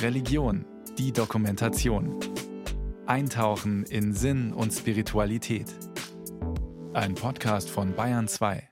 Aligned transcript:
Religion, 0.00 0.64
die 0.98 1.12
Dokumentation. 1.12 2.18
Eintauchen 3.06 3.84
in 3.84 4.12
Sinn 4.12 4.52
und 4.52 4.72
Spiritualität. 4.72 5.66
Ein 6.92 7.14
Podcast 7.14 7.70
von 7.70 7.94
Bayern 7.94 8.28
2. 8.28 8.68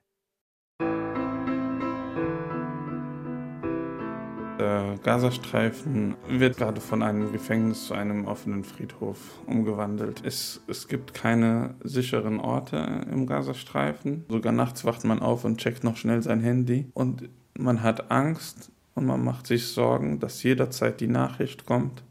Der 4.59 4.99
Gazastreifen 5.03 6.17
wird 6.29 6.57
gerade 6.57 6.81
von 6.81 7.03
einem 7.03 7.33
Gefängnis 7.33 7.87
zu 7.87 7.95
einem 7.95 8.27
offenen 8.27 8.63
Friedhof 8.65 9.41
umgewandelt. 9.47 10.23
Es, 10.25 10.61
es 10.67 10.87
gibt 10.89 11.15
keine 11.15 11.75
sicheren 11.83 12.41
Orte 12.41 13.07
im 13.11 13.27
Gazastreifen. 13.27 14.25
Sogar 14.29 14.53
nachts 14.53 14.85
wacht 14.85 15.05
man 15.05 15.21
auf 15.21 15.45
und 15.45 15.59
checkt 15.59 15.83
noch 15.85 15.97
schnell 15.97 16.23
sein 16.23 16.41
Handy. 16.41 16.91
Und 16.95 17.29
man 17.57 17.83
hat 17.83 18.11
Angst 18.11 18.71
und 18.95 19.07
man 19.07 19.25
macht 19.25 19.47
sich 19.47 19.67
Sorgen, 19.67 20.21
dass 20.21 20.43
jederzeit 20.43 21.01
die 21.01 21.07
Nachricht 21.07 21.67
kommt, 21.67 22.03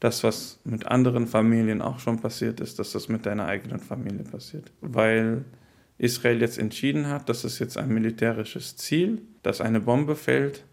das, 0.00 0.24
was 0.24 0.58
mit 0.64 0.86
anderen 0.86 1.26
Familien 1.26 1.80
auch 1.80 2.00
schon 2.00 2.20
passiert 2.20 2.60
ist, 2.60 2.78
dass 2.78 2.92
das 2.92 3.08
mit 3.08 3.24
deiner 3.24 3.46
eigenen 3.46 3.78
Familie 3.78 4.24
passiert. 4.24 4.72
Weil 4.80 5.44
Israel 5.98 6.40
jetzt 6.40 6.58
entschieden 6.58 7.06
hat, 7.06 7.28
das 7.28 7.44
ist 7.44 7.60
jetzt 7.60 7.78
ein 7.78 7.88
militärisches 7.88 8.76
Ziel, 8.76 9.22
dass 9.42 9.60
eine 9.60 9.80
Bombe 9.80 10.16
fällt 10.16 10.64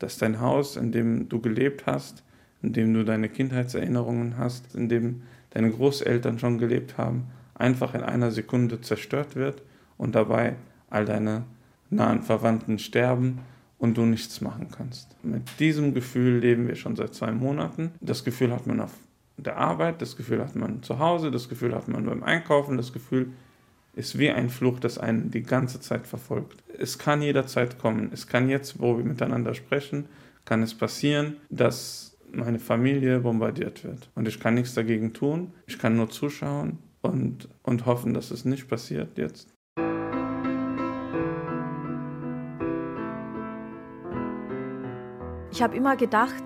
dass 0.00 0.18
dein 0.18 0.40
Haus, 0.40 0.76
in 0.76 0.90
dem 0.90 1.28
du 1.28 1.40
gelebt 1.40 1.86
hast, 1.86 2.24
in 2.62 2.72
dem 2.72 2.92
du 2.92 3.04
deine 3.04 3.28
Kindheitserinnerungen 3.28 4.36
hast, 4.36 4.74
in 4.74 4.88
dem 4.88 5.22
deine 5.50 5.70
Großeltern 5.70 6.38
schon 6.38 6.58
gelebt 6.58 6.98
haben, 6.98 7.28
einfach 7.54 7.94
in 7.94 8.02
einer 8.02 8.30
Sekunde 8.30 8.80
zerstört 8.80 9.36
wird 9.36 9.62
und 9.96 10.14
dabei 10.14 10.56
all 10.88 11.04
deine 11.04 11.44
nahen 11.90 12.22
Verwandten 12.22 12.78
sterben 12.78 13.40
und 13.80 13.96
du 13.96 14.02
nichts 14.02 14.40
machen 14.40 14.68
kannst. 14.70 15.08
Mit 15.24 15.58
diesem 15.58 15.94
Gefühl 15.94 16.38
leben 16.38 16.68
wir 16.68 16.76
schon 16.76 16.94
seit 16.94 17.14
zwei 17.14 17.32
Monaten. 17.32 17.92
Das 18.00 18.24
Gefühl 18.24 18.52
hat 18.52 18.66
man 18.66 18.80
auf 18.80 18.92
der 19.38 19.56
Arbeit, 19.56 20.02
das 20.02 20.16
Gefühl 20.16 20.40
hat 20.40 20.54
man 20.54 20.82
zu 20.82 20.98
Hause, 20.98 21.30
das 21.30 21.48
Gefühl 21.48 21.74
hat 21.74 21.88
man 21.88 22.04
beim 22.04 22.22
Einkaufen, 22.22 22.76
das 22.76 22.92
Gefühl 22.92 23.32
ist 23.94 24.18
wie 24.18 24.30
ein 24.30 24.50
Fluch, 24.50 24.78
das 24.78 24.98
einen 24.98 25.30
die 25.30 25.42
ganze 25.42 25.80
Zeit 25.80 26.06
verfolgt. 26.06 26.62
Es 26.78 26.98
kann 26.98 27.22
jederzeit 27.22 27.78
kommen. 27.78 28.10
Es 28.12 28.26
kann 28.26 28.48
jetzt, 28.50 28.80
wo 28.80 28.98
wir 28.98 29.04
miteinander 29.04 29.54
sprechen, 29.54 30.04
kann 30.44 30.62
es 30.62 30.74
passieren, 30.74 31.38
dass 31.48 32.16
meine 32.30 32.58
Familie 32.58 33.20
bombardiert 33.20 33.82
wird. 33.82 34.10
Und 34.14 34.28
ich 34.28 34.38
kann 34.38 34.54
nichts 34.54 34.74
dagegen 34.74 35.14
tun. 35.14 35.54
Ich 35.66 35.78
kann 35.78 35.96
nur 35.96 36.10
zuschauen 36.10 36.78
und, 37.00 37.48
und 37.62 37.86
hoffen, 37.86 38.14
dass 38.14 38.30
es 38.30 38.44
nicht 38.44 38.68
passiert 38.68 39.16
jetzt. 39.16 39.48
Ich 45.60 45.64
habe 45.64 45.76
immer 45.76 45.94
gedacht, 45.94 46.42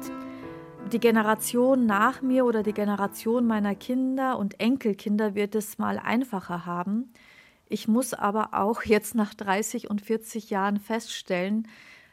die 0.93 0.98
Generation 0.98 1.87
nach 1.87 2.20
mir 2.20 2.45
oder 2.45 2.65
die 2.65 2.73
Generation 2.73 3.47
meiner 3.47 3.77
Kinder 3.77 4.37
und 4.37 4.59
Enkelkinder 4.59 5.37
wird 5.37 5.55
es 5.55 5.79
mal 5.79 6.01
einfacher 6.01 6.67
haben. 6.67 7.12
Ich 7.69 7.87
muss 7.87 8.12
aber 8.12 8.55
auch 8.55 8.83
jetzt 8.83 9.15
nach 9.15 9.33
30 9.33 9.89
und 9.89 10.01
40 10.01 10.51
Jahren 10.51 10.81
feststellen, 10.81 11.69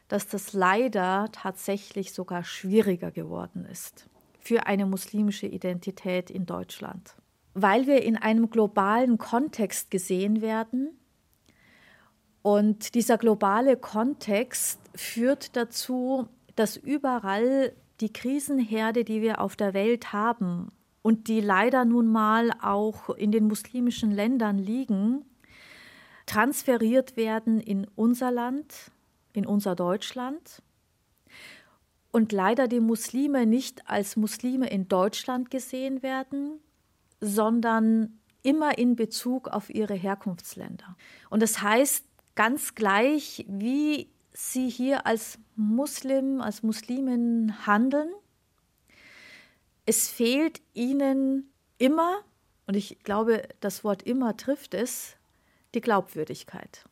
dass 0.09 0.27
das 0.27 0.53
leider 0.53 1.29
tatsächlich 1.31 2.13
sogar 2.13 2.43
schwieriger 2.43 3.09
geworden 3.09 3.65
ist 3.65 4.07
für 4.39 4.67
eine 4.67 4.85
muslimische 4.85 5.47
Identität 5.47 6.29
in 6.29 6.45
Deutschland. 6.45 7.15
Weil 7.55 7.87
wir 7.87 8.03
in 8.03 8.15
einem 8.15 8.51
globalen 8.51 9.17
Kontext 9.17 9.89
gesehen 9.89 10.43
werden 10.43 10.91
und 12.43 12.93
dieser 12.93 13.17
globale 13.17 13.75
Kontext 13.75 14.79
führt 14.93 15.55
dazu, 15.55 16.27
dass 16.61 16.77
überall 16.77 17.73
die 18.01 18.13
Krisenherde, 18.13 19.03
die 19.03 19.23
wir 19.23 19.41
auf 19.41 19.55
der 19.55 19.73
Welt 19.73 20.13
haben 20.13 20.71
und 21.01 21.27
die 21.27 21.41
leider 21.41 21.85
nun 21.85 22.05
mal 22.05 22.51
auch 22.61 23.09
in 23.09 23.31
den 23.31 23.47
muslimischen 23.47 24.11
Ländern 24.11 24.59
liegen, 24.59 25.25
transferiert 26.27 27.17
werden 27.17 27.59
in 27.59 27.87
unser 27.95 28.29
Land, 28.29 28.91
in 29.33 29.47
unser 29.47 29.75
Deutschland 29.75 30.61
und 32.11 32.31
leider 32.31 32.67
die 32.67 32.79
Muslime 32.79 33.47
nicht 33.47 33.89
als 33.89 34.15
Muslime 34.15 34.69
in 34.69 34.87
Deutschland 34.87 35.49
gesehen 35.49 36.03
werden, 36.03 36.59
sondern 37.21 38.19
immer 38.43 38.77
in 38.77 38.95
Bezug 38.95 39.47
auf 39.47 39.71
ihre 39.71 39.95
Herkunftsländer. 39.95 40.95
Und 41.31 41.41
das 41.41 41.63
heißt, 41.63 42.05
ganz 42.35 42.75
gleich, 42.75 43.45
wie 43.47 44.11
sie 44.31 44.69
hier 44.69 45.07
als 45.07 45.39
Muslim, 45.55 46.41
als 46.41 46.63
Muslimin 46.63 47.65
handeln, 47.65 48.11
es 49.85 50.07
fehlt 50.07 50.61
ihnen 50.73 51.51
immer, 51.77 52.19
und 52.67 52.75
ich 52.75 52.99
glaube, 53.03 53.43
das 53.59 53.83
Wort 53.83 54.03
immer 54.03 54.37
trifft 54.37 54.73
es, 54.73 55.15
die 55.73 55.81
Glaubwürdigkeit. 55.81 56.85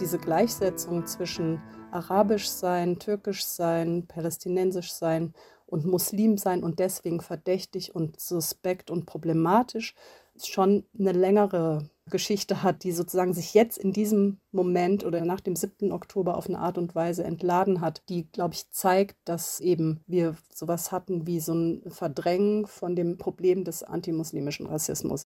Diese 0.00 0.18
Gleichsetzung 0.18 1.06
zwischen 1.06 1.60
arabisch 1.90 2.48
sein, 2.48 2.98
türkisch 2.98 3.44
sein, 3.44 4.06
palästinensisch 4.06 4.92
sein 4.92 5.34
und 5.68 5.84
Muslim 5.84 6.38
sein 6.38 6.62
und 6.62 6.78
deswegen 6.78 7.20
verdächtig 7.20 7.94
und 7.94 8.20
suspekt 8.20 8.90
und 8.90 9.06
problematisch 9.06 9.94
schon 10.42 10.84
eine 10.98 11.12
längere 11.12 11.90
Geschichte 12.10 12.62
hat, 12.62 12.84
die 12.84 12.92
sozusagen 12.92 13.34
sich 13.34 13.54
jetzt 13.54 13.76
in 13.78 13.92
diesem 13.92 14.40
Moment 14.50 15.04
oder 15.04 15.24
nach 15.24 15.40
dem 15.40 15.56
7. 15.56 15.92
Oktober 15.92 16.36
auf 16.36 16.46
eine 16.48 16.58
Art 16.58 16.78
und 16.78 16.94
Weise 16.94 17.24
entladen 17.24 17.80
hat, 17.80 18.02
die, 18.08 18.30
glaube 18.30 18.54
ich, 18.54 18.70
zeigt, 18.70 19.16
dass 19.24 19.60
eben 19.60 20.00
wir 20.06 20.36
sowas 20.54 20.90
hatten 20.92 21.26
wie 21.26 21.40
so 21.40 21.52
ein 21.54 21.82
Verdrängen 21.88 22.66
von 22.66 22.96
dem 22.96 23.18
Problem 23.18 23.64
des 23.64 23.82
antimuslimischen 23.82 24.66
Rassismus. 24.66 25.24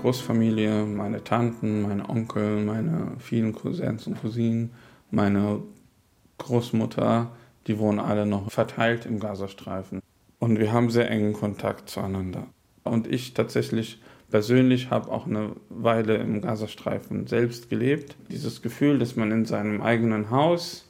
Großfamilie, 0.00 0.84
meine 0.84 1.24
Tanten, 1.24 1.82
meine 1.82 2.08
Onkel, 2.08 2.64
meine 2.64 3.12
vielen 3.18 3.52
Cousins 3.52 4.06
und 4.06 4.20
Cousinen, 4.20 4.70
meine 5.10 5.60
Großmutter, 6.38 7.32
die 7.66 7.78
wohnen 7.78 7.98
alle 7.98 8.24
noch 8.24 8.50
verteilt 8.50 9.06
im 9.06 9.18
Gazastreifen. 9.18 10.00
Und 10.38 10.60
wir 10.60 10.72
haben 10.72 10.90
sehr 10.90 11.10
engen 11.10 11.32
Kontakt 11.32 11.90
zueinander. 11.90 12.46
Und 12.84 13.08
ich 13.08 13.34
tatsächlich 13.34 14.00
persönlich 14.30 14.90
habe 14.90 15.10
auch 15.10 15.26
eine 15.26 15.56
Weile 15.68 16.16
im 16.18 16.42
Gazastreifen 16.42 17.26
selbst 17.26 17.68
gelebt. 17.68 18.16
Dieses 18.30 18.62
Gefühl, 18.62 19.00
dass 19.00 19.16
man 19.16 19.32
in 19.32 19.46
seinem 19.46 19.82
eigenen 19.82 20.30
Haus, 20.30 20.88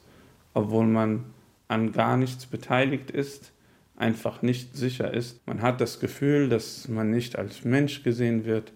obwohl 0.53 0.85
man 0.85 1.25
an 1.67 1.91
gar 1.91 2.15
nichts 2.15 2.45
beteiligt 2.45 3.09
ist, 3.09 3.53
einfach 3.95 4.43
nicht 4.43 4.77
sicher 4.77 5.11
ist. 5.13 5.45
Man 5.47 5.63
hat 5.63 5.81
das 5.81 5.99
Gefühl, 5.99 6.47
dass 6.47 6.87
man 6.87 7.09
nicht 7.09 7.37
als 7.37 7.65
Mensch 7.65 8.03
gesehen 8.03 8.45
wird, 8.45 8.71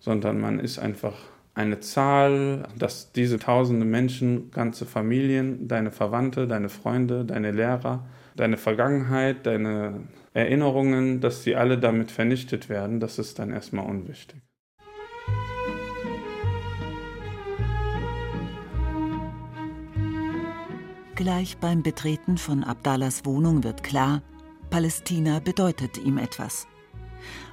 sondern 0.00 0.40
man 0.40 0.58
ist 0.58 0.78
einfach 0.78 1.14
eine 1.54 1.80
Zahl, 1.80 2.66
dass 2.78 3.12
diese 3.12 3.38
tausende 3.38 3.84
Menschen, 3.84 4.50
ganze 4.50 4.86
Familien, 4.86 5.68
deine 5.68 5.90
Verwandte, 5.90 6.46
deine 6.46 6.68
Freunde, 6.68 7.24
deine 7.24 7.52
Lehrer, 7.52 8.06
deine 8.36 8.56
Vergangenheit, 8.56 9.46
deine 9.46 10.08
Erinnerungen, 10.32 11.20
dass 11.20 11.42
sie 11.42 11.56
alle 11.56 11.78
damit 11.78 12.10
vernichtet 12.10 12.68
werden, 12.68 13.00
das 13.00 13.18
ist 13.18 13.38
dann 13.38 13.50
erstmal 13.50 13.86
unwichtig. 13.86 14.40
Gleich 21.16 21.58
beim 21.58 21.82
Betreten 21.82 22.38
von 22.38 22.64
Abdallahs 22.64 23.26
Wohnung 23.26 23.62
wird 23.62 23.82
klar, 23.82 24.22
Palästina 24.70 25.40
bedeutet 25.40 25.98
ihm 25.98 26.16
etwas. 26.16 26.66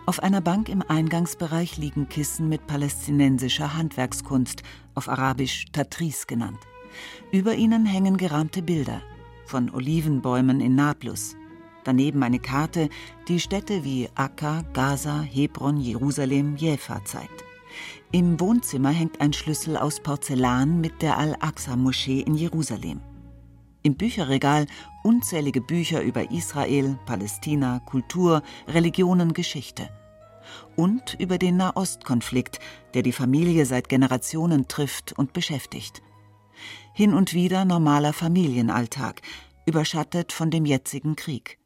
Auf 0.06 0.22
einer 0.22 0.42
Bank 0.42 0.70
im 0.70 0.84
Eingangsbereich 0.88 1.78
liegen 1.78 2.10
Kissen 2.10 2.50
mit 2.50 2.68
palästinensischer 2.68 3.76
Handwerkskunst, 3.76 4.64
auf 4.96 5.10
Arabisch 5.10 5.66
Tatris 5.72 6.28
genannt. 6.28 6.60
Über 7.32 7.56
ihnen 7.56 7.86
hängen 7.86 8.18
gerahmte 8.18 8.62
Bilder 8.62 9.02
von 9.46 9.70
Olivenbäumen 9.70 10.60
in 10.60 10.76
Nablus. 10.76 11.36
Daneben 11.84 12.22
eine 12.24 12.40
Karte, 12.40 12.90
die 13.28 13.40
Städte 13.40 13.84
wie 13.84 14.10
Akka, 14.16 14.64
Gaza, 14.74 15.22
Hebron, 15.22 15.78
Jerusalem, 15.78 16.58
Jefa 16.58 17.04
zeigt. 17.06 17.46
Im 18.12 18.40
Wohnzimmer 18.40 18.90
hängt 18.90 19.22
ein 19.22 19.34
Schlüssel 19.34 19.78
aus 19.78 20.00
Porzellan 20.00 20.82
mit 20.82 21.02
der 21.02 21.18
Al-Aqsa-Moschee 21.18 22.22
in 22.22 22.36
Jerusalem. 22.36 23.02
Im 23.84 23.96
Bücherregal 23.96 24.66
unzählige 25.08 25.62
Bücher 25.62 26.02
über 26.02 26.32
Israel, 26.32 27.00
Palästina, 27.06 27.80
Kultur, 27.86 28.44
Religionen, 28.68 29.32
Geschichte. 29.34 29.90
Und 30.76 31.16
über 31.18 31.38
den 31.38 31.56
Nahostkonflikt, 31.56 32.60
der 32.94 33.04
die 33.04 33.14
Familie 33.14 33.66
seit 33.66 33.88
Generationen 33.88 34.68
trifft 34.68 35.14
und 35.14 35.32
beschäftigt. 35.32 36.02
Hin 36.94 37.14
und 37.14 37.34
wieder 37.34 37.64
normaler 37.64 38.12
Familienalltag, 38.12 39.22
überschattet 39.66 40.34
von 40.34 40.52
dem 40.52 40.66
jetzigen 40.66 41.16
Krieg. 41.16 41.58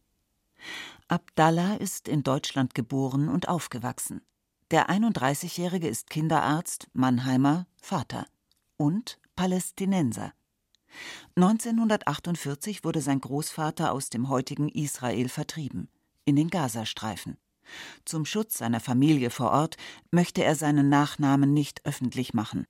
Abdallah 1.08 1.76
ist 1.76 2.08
in 2.08 2.22
Deutschland 2.22 2.76
geboren 2.76 3.28
und 3.28 3.50
aufgewachsen. 3.50 4.22
Der 4.70 4.88
31-Jährige 4.92 5.88
ist 5.88 6.12
Kinderarzt, 6.12 6.90
Mannheimer, 6.94 7.66
Vater 7.82 8.28
und 8.78 9.18
Palästinenser. 9.36 10.32
1948 11.36 12.84
wurde 12.84 13.02
sein 13.02 13.22
Großvater 13.22 13.92
aus 13.92 14.10
dem 14.10 14.30
heutigen 14.30 14.70
Israel 14.70 15.30
vertrieben, 15.30 15.90
in 16.26 16.36
den 16.36 16.50
Gazastreifen. 16.50 17.38
Zum 18.06 18.26
Schutz 18.26 18.58
seiner 18.58 18.80
Familie 18.80 19.30
vor 19.30 19.52
Ort 19.52 19.78
möchte 20.12 20.44
er 20.44 20.56
seinen 20.56 20.90
Nachnamen 20.90 21.54
nicht 21.54 21.86
öffentlich 21.86 22.34
machen. 22.34 22.66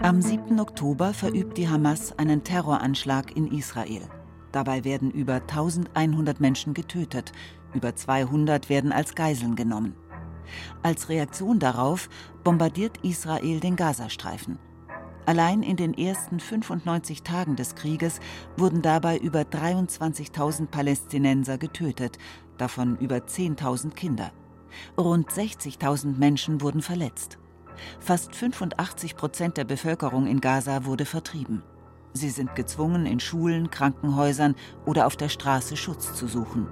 Am 0.00 0.22
7. 0.22 0.60
Oktober 0.60 1.12
verübt 1.12 1.58
die 1.58 1.68
Hamas 1.68 2.16
einen 2.16 2.44
Terroranschlag 2.44 3.36
in 3.36 3.50
Israel. 3.50 4.08
Dabei 4.52 4.84
werden 4.84 5.10
über 5.10 5.34
1100 5.34 6.40
Menschen 6.40 6.74
getötet, 6.74 7.32
über 7.74 7.96
200 7.96 8.68
werden 8.68 8.92
als 8.92 9.14
Geiseln 9.14 9.56
genommen. 9.56 9.96
Als 10.82 11.08
Reaktion 11.08 11.58
darauf 11.58 12.08
bombardiert 12.44 12.98
Israel 13.02 13.58
den 13.60 13.74
Gazastreifen. 13.74 14.58
Allein 15.26 15.64
in 15.64 15.76
den 15.76 15.92
ersten 15.92 16.38
95 16.38 17.24
Tagen 17.24 17.56
des 17.56 17.74
Krieges 17.74 18.20
wurden 18.56 18.80
dabei 18.80 19.18
über 19.18 19.40
23.000 19.40 20.68
Palästinenser 20.68 21.58
getötet, 21.58 22.18
davon 22.58 22.96
über 22.98 23.16
10.000 23.16 23.90
Kinder. 23.94 24.30
Rund 24.96 25.28
60.000 25.28 26.16
Menschen 26.16 26.60
wurden 26.60 26.80
verletzt. 26.80 27.38
Fast 27.98 28.36
85 28.36 29.16
Prozent 29.16 29.56
der 29.56 29.64
Bevölkerung 29.64 30.28
in 30.28 30.40
Gaza 30.40 30.84
wurde 30.84 31.04
vertrieben. 31.04 31.62
Sie 32.12 32.30
sind 32.30 32.54
gezwungen, 32.54 33.04
in 33.04 33.18
Schulen, 33.18 33.70
Krankenhäusern 33.70 34.54
oder 34.86 35.06
auf 35.06 35.16
der 35.16 35.28
Straße 35.28 35.76
Schutz 35.76 36.14
zu 36.14 36.28
suchen. 36.28 36.68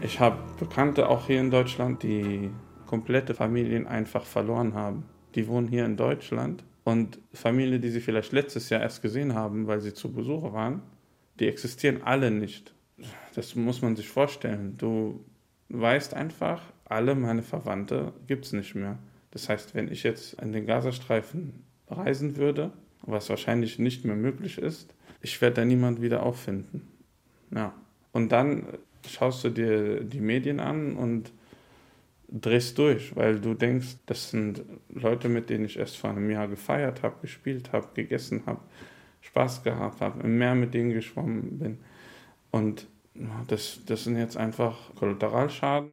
Ich 0.00 0.20
habe 0.20 0.38
Bekannte 0.58 1.08
auch 1.08 1.26
hier 1.26 1.40
in 1.40 1.50
Deutschland, 1.50 2.02
die 2.04 2.50
komplette 2.86 3.34
Familien 3.34 3.86
einfach 3.86 4.24
verloren 4.24 4.74
haben. 4.74 5.04
Die 5.34 5.48
wohnen 5.48 5.68
hier 5.68 5.84
in 5.84 5.96
Deutschland 5.96 6.64
und 6.84 7.18
Familien, 7.32 7.80
die 7.80 7.90
sie 7.90 8.00
vielleicht 8.00 8.32
letztes 8.32 8.68
Jahr 8.70 8.82
erst 8.82 9.02
gesehen 9.02 9.34
haben, 9.34 9.66
weil 9.66 9.80
sie 9.80 9.94
zu 9.94 10.12
Besuch 10.12 10.52
waren, 10.52 10.82
die 11.38 11.48
existieren 11.48 12.02
alle 12.02 12.30
nicht. 12.30 12.74
Das 13.34 13.54
muss 13.54 13.82
man 13.82 13.96
sich 13.96 14.08
vorstellen. 14.08 14.76
Du 14.76 15.24
weißt 15.68 16.14
einfach, 16.14 16.62
alle 16.84 17.14
meine 17.14 17.42
Verwandte 17.42 18.12
gibt 18.26 18.44
es 18.44 18.52
nicht 18.52 18.74
mehr. 18.74 18.98
Das 19.30 19.48
heißt, 19.48 19.74
wenn 19.74 19.90
ich 19.90 20.02
jetzt 20.02 20.34
in 20.34 20.52
den 20.52 20.66
Gazastreifen 20.66 21.64
reisen 21.88 22.36
würde, 22.36 22.70
was 23.02 23.30
wahrscheinlich 23.30 23.78
nicht 23.78 24.04
mehr 24.04 24.16
möglich 24.16 24.58
ist, 24.58 24.94
ich 25.20 25.40
werde 25.40 25.56
da 25.56 25.64
niemand 25.64 26.02
wieder 26.02 26.22
auffinden. 26.22 26.88
Ja. 27.54 27.72
Und 28.12 28.30
dann 28.30 28.66
schaust 29.08 29.42
du 29.44 29.50
dir 29.50 30.04
die 30.04 30.20
Medien 30.20 30.60
an 30.60 30.96
und 30.96 31.32
drehst 32.32 32.78
durch, 32.78 33.14
weil 33.14 33.40
du 33.40 33.54
denkst, 33.54 33.96
das 34.06 34.30
sind 34.30 34.62
Leute, 34.88 35.28
mit 35.28 35.50
denen 35.50 35.64
ich 35.64 35.78
erst 35.78 35.98
vor 35.98 36.10
einem 36.10 36.30
Jahr 36.30 36.48
gefeiert 36.48 37.02
habe, 37.02 37.16
gespielt 37.20 37.72
habe, 37.72 37.88
gegessen 37.94 38.44
habe, 38.46 38.60
Spaß 39.20 39.62
gehabt 39.62 40.00
habe, 40.00 40.22
im 40.22 40.38
Meer 40.38 40.54
mit 40.54 40.74
denen 40.74 40.90
geschwommen 40.90 41.58
bin. 41.58 41.78
Und 42.50 42.86
das, 43.48 43.80
das 43.86 44.04
sind 44.04 44.16
jetzt 44.16 44.36
einfach 44.36 44.94
Kollateralschaden. 44.94 45.92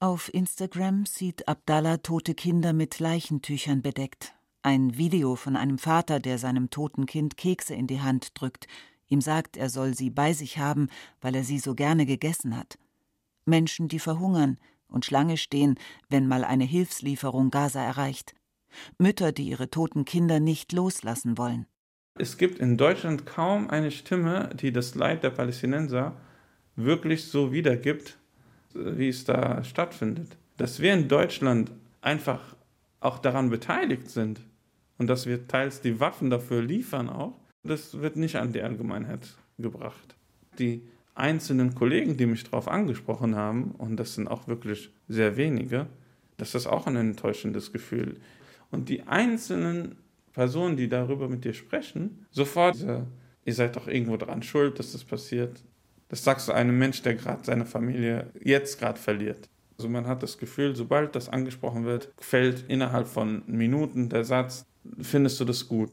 Auf 0.00 0.32
Instagram 0.32 1.06
sieht 1.06 1.46
Abdallah 1.48 1.98
tote 1.98 2.34
Kinder 2.34 2.72
mit 2.72 2.98
Leichentüchern 2.98 3.82
bedeckt. 3.82 4.34
Ein 4.62 4.96
Video 4.96 5.36
von 5.36 5.56
einem 5.56 5.78
Vater, 5.78 6.20
der 6.20 6.38
seinem 6.38 6.70
toten 6.70 7.06
Kind 7.06 7.36
Kekse 7.36 7.74
in 7.74 7.86
die 7.86 8.00
Hand 8.00 8.40
drückt, 8.40 8.66
ihm 9.08 9.20
sagt, 9.20 9.56
er 9.58 9.68
soll 9.68 9.94
sie 9.94 10.10
bei 10.10 10.32
sich 10.32 10.58
haben, 10.58 10.88
weil 11.20 11.34
er 11.34 11.44
sie 11.44 11.58
so 11.58 11.74
gerne 11.74 12.06
gegessen 12.06 12.56
hat. 12.56 12.78
Menschen, 13.44 13.88
die 13.88 13.98
verhungern 13.98 14.58
und 14.94 15.04
Schlange 15.04 15.36
stehen, 15.36 15.74
wenn 16.08 16.26
mal 16.26 16.44
eine 16.44 16.64
Hilfslieferung 16.64 17.50
Gaza 17.50 17.84
erreicht. 17.84 18.34
Mütter, 18.98 19.32
die 19.32 19.48
ihre 19.48 19.70
toten 19.70 20.04
Kinder 20.04 20.40
nicht 20.40 20.72
loslassen 20.72 21.36
wollen. 21.36 21.66
Es 22.16 22.38
gibt 22.38 22.58
in 22.60 22.76
Deutschland 22.76 23.26
kaum 23.26 23.70
eine 23.70 23.90
Stimme, 23.90 24.50
die 24.54 24.72
das 24.72 24.94
Leid 24.94 25.24
der 25.24 25.30
Palästinenser 25.30 26.16
wirklich 26.76 27.26
so 27.26 27.52
wiedergibt, 27.52 28.18
wie 28.72 29.08
es 29.08 29.24
da 29.24 29.62
stattfindet. 29.64 30.36
Dass 30.56 30.80
wir 30.80 30.94
in 30.94 31.08
Deutschland 31.08 31.72
einfach 32.00 32.56
auch 33.00 33.18
daran 33.18 33.50
beteiligt 33.50 34.08
sind 34.10 34.40
und 34.98 35.08
dass 35.08 35.26
wir 35.26 35.48
teils 35.48 35.80
die 35.80 35.98
Waffen 36.00 36.30
dafür 36.30 36.62
liefern 36.62 37.08
auch, 37.08 37.38
das 37.64 38.00
wird 38.00 38.16
nicht 38.16 38.36
an 38.36 38.52
die 38.52 38.62
Allgemeinheit 38.62 39.36
gebracht. 39.58 40.14
Die 40.58 40.82
einzelnen 41.14 41.74
Kollegen, 41.74 42.16
die 42.16 42.26
mich 42.26 42.44
darauf 42.44 42.68
angesprochen 42.68 43.36
haben, 43.36 43.72
und 43.72 43.96
das 43.96 44.14
sind 44.14 44.28
auch 44.28 44.48
wirklich 44.48 44.90
sehr 45.08 45.36
wenige, 45.36 45.86
das 46.36 46.54
ist 46.54 46.66
auch 46.66 46.86
ein 46.86 46.96
enttäuschendes 46.96 47.72
Gefühl. 47.72 48.20
Und 48.70 48.88
die 48.88 49.02
einzelnen 49.04 49.96
Personen, 50.32 50.76
die 50.76 50.88
darüber 50.88 51.28
mit 51.28 51.44
dir 51.44 51.54
sprechen, 51.54 52.26
sofort, 52.30 52.76
ihr 53.44 53.54
seid 53.54 53.76
doch 53.76 53.86
irgendwo 53.86 54.16
dran 54.16 54.42
schuld, 54.42 54.78
dass 54.78 54.92
das 54.92 55.04
passiert. 55.04 55.62
Das 56.08 56.24
sagst 56.24 56.48
du 56.48 56.52
einem 56.52 56.76
Mensch, 56.76 57.02
der 57.02 57.14
gerade 57.14 57.44
seine 57.44 57.66
Familie 57.66 58.30
jetzt 58.42 58.80
gerade 58.80 58.98
verliert. 58.98 59.48
Also 59.78 59.88
man 59.88 60.06
hat 60.06 60.22
das 60.22 60.38
Gefühl, 60.38 60.74
sobald 60.76 61.14
das 61.16 61.28
angesprochen 61.28 61.84
wird, 61.84 62.12
fällt 62.18 62.64
innerhalb 62.68 63.06
von 63.06 63.42
Minuten 63.46 64.08
der 64.08 64.24
Satz, 64.24 64.66
findest 65.00 65.40
du 65.40 65.44
das 65.44 65.68
gut? 65.68 65.92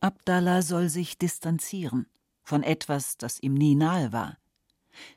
Abdallah 0.00 0.62
soll 0.62 0.88
sich 0.88 1.18
distanzieren 1.18 2.06
von 2.42 2.62
etwas, 2.62 3.16
das 3.16 3.42
ihm 3.42 3.54
nie 3.54 3.74
nahe 3.74 4.12
war. 4.12 4.36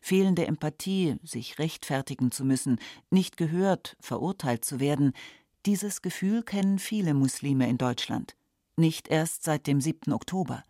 Fehlende 0.02 0.46
Empathie, 0.46 1.18
sich 1.24 1.60
rechtfertigen 1.60 2.32
zu 2.32 2.46
müssen, 2.46 2.80
nicht 3.12 3.38
gehört, 3.38 3.96
verurteilt 4.00 4.66
zu 4.66 4.80
werden, 4.80 5.14
dieses 5.66 6.02
Gefühl 6.02 6.44
kennen 6.44 6.80
viele 6.80 7.14
Muslime 7.14 7.68
in 7.70 7.78
Deutschland. 7.78 8.36
Nicht 8.78 9.10
erst 9.10 9.44
seit 9.44 9.68
dem 9.68 9.82
7. 9.82 10.14
Oktober, 10.14 10.64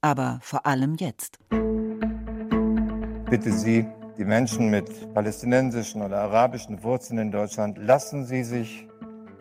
aber 0.00 0.38
vor 0.40 0.66
allem 0.66 0.94
jetzt. 0.94 1.38
Bitte 3.28 3.52
Sie, 3.52 3.84
die 4.16 4.24
Menschen 4.24 4.70
mit 4.70 5.12
palästinensischen 5.12 6.00
oder 6.00 6.18
arabischen 6.18 6.82
Wurzeln 6.84 7.18
in 7.18 7.32
Deutschland, 7.32 7.76
lassen 7.78 8.24
Sie 8.24 8.44
sich 8.44 8.86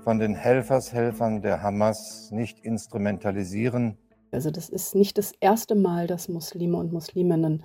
von 0.04 0.18
den 0.18 0.34
Helfershelfern 0.34 1.44
der 1.44 1.62
Hamas 1.62 2.32
nicht 2.32 2.60
instrumentalisieren. 2.60 3.98
Also 4.32 4.50
das 4.50 4.70
ist 4.70 4.96
nicht 4.96 5.18
das 5.18 5.34
erste 5.40 5.76
Mal, 5.76 6.08
dass 6.08 6.30
Muslime 6.30 6.78
und 6.78 6.92
Musliminnen 6.92 7.64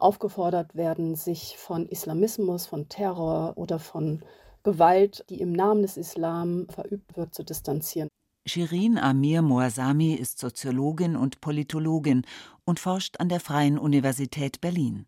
aufgefordert 0.00 0.74
werden, 0.74 1.14
sich 1.14 1.56
von 1.58 1.86
Islamismus, 1.86 2.66
von 2.66 2.88
Terror 2.88 3.54
oder 3.56 3.78
von 3.78 4.22
Gewalt, 4.62 5.24
die 5.30 5.40
im 5.40 5.52
Namen 5.52 5.82
des 5.82 5.96
Islam 5.96 6.66
verübt 6.68 7.16
wird, 7.16 7.34
zu 7.34 7.44
distanzieren. 7.44 8.08
Shirin 8.46 8.98
Amir 8.98 9.42
Moasami 9.42 10.14
ist 10.14 10.38
Soziologin 10.38 11.16
und 11.16 11.40
Politologin 11.40 12.22
und 12.64 12.80
forscht 12.80 13.20
an 13.20 13.28
der 13.28 13.40
Freien 13.40 13.78
Universität 13.78 14.60
Berlin. 14.60 15.06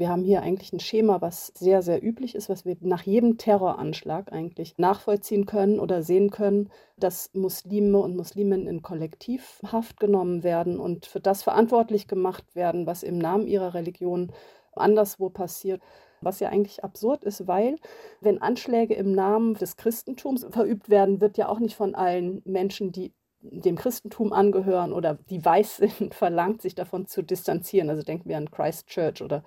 Wir 0.00 0.08
haben 0.08 0.24
hier 0.24 0.40
eigentlich 0.40 0.72
ein 0.72 0.80
Schema, 0.80 1.20
was 1.20 1.48
sehr, 1.48 1.82
sehr 1.82 2.02
üblich 2.02 2.34
ist, 2.34 2.48
was 2.48 2.64
wir 2.64 2.74
nach 2.80 3.02
jedem 3.02 3.36
Terroranschlag 3.36 4.32
eigentlich 4.32 4.78
nachvollziehen 4.78 5.44
können 5.44 5.78
oder 5.78 6.02
sehen 6.02 6.30
können, 6.30 6.70
dass 6.96 7.28
Muslime 7.34 7.98
und 7.98 8.16
Musliminnen 8.16 8.66
in 8.66 8.80
Kollektivhaft 8.80 10.00
genommen 10.00 10.42
werden 10.42 10.80
und 10.80 11.04
für 11.04 11.20
das 11.20 11.42
verantwortlich 11.42 12.08
gemacht 12.08 12.56
werden, 12.56 12.86
was 12.86 13.02
im 13.02 13.18
Namen 13.18 13.46
ihrer 13.46 13.74
Religion 13.74 14.32
anderswo 14.72 15.28
passiert. 15.28 15.82
Was 16.22 16.40
ja 16.40 16.48
eigentlich 16.48 16.82
absurd 16.82 17.22
ist, 17.24 17.46
weil 17.46 17.76
wenn 18.22 18.40
Anschläge 18.40 18.94
im 18.94 19.12
Namen 19.12 19.52
des 19.52 19.76
Christentums 19.76 20.46
verübt 20.50 20.88
werden, 20.88 21.20
wird 21.20 21.36
ja 21.36 21.46
auch 21.50 21.58
nicht 21.58 21.76
von 21.76 21.94
allen 21.94 22.40
Menschen, 22.46 22.90
die 22.90 23.12
dem 23.42 23.76
Christentum 23.76 24.32
angehören 24.32 24.92
oder 24.92 25.18
die 25.28 25.44
weiß 25.44 25.78
sind, 25.78 26.14
verlangt, 26.14 26.62
sich 26.62 26.74
davon 26.74 27.06
zu 27.06 27.22
distanzieren. 27.22 27.90
Also 27.90 28.02
denken 28.02 28.28
wir 28.30 28.38
an 28.38 28.50
Christchurch 28.50 29.22
oder 29.22 29.42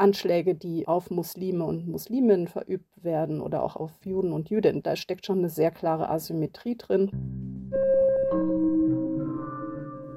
Anschläge, 0.00 0.54
die 0.54 0.88
auf 0.88 1.10
Muslime 1.10 1.64
und 1.64 1.86
Musliminnen 1.86 2.48
verübt 2.48 3.04
werden 3.04 3.40
oder 3.40 3.62
auch 3.62 3.76
auf 3.76 3.92
Juden 4.04 4.32
und 4.32 4.50
Jüdinnen. 4.50 4.82
Da 4.82 4.96
steckt 4.96 5.26
schon 5.26 5.38
eine 5.38 5.50
sehr 5.50 5.70
klare 5.70 6.08
Asymmetrie 6.08 6.76
drin. 6.76 7.10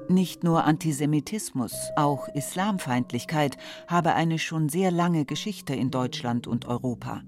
Nicht 0.08 0.44
nur 0.44 0.64
Antisemitismus, 0.64 1.74
auch 1.96 2.28
Islamfeindlichkeit 2.28 3.56
habe 3.86 4.14
eine 4.14 4.38
schon 4.38 4.68
sehr 4.68 4.90
lange 4.90 5.24
Geschichte 5.24 5.74
in 5.74 5.90
Deutschland 5.90 6.46
und 6.46 6.66
Europa. 6.66 7.22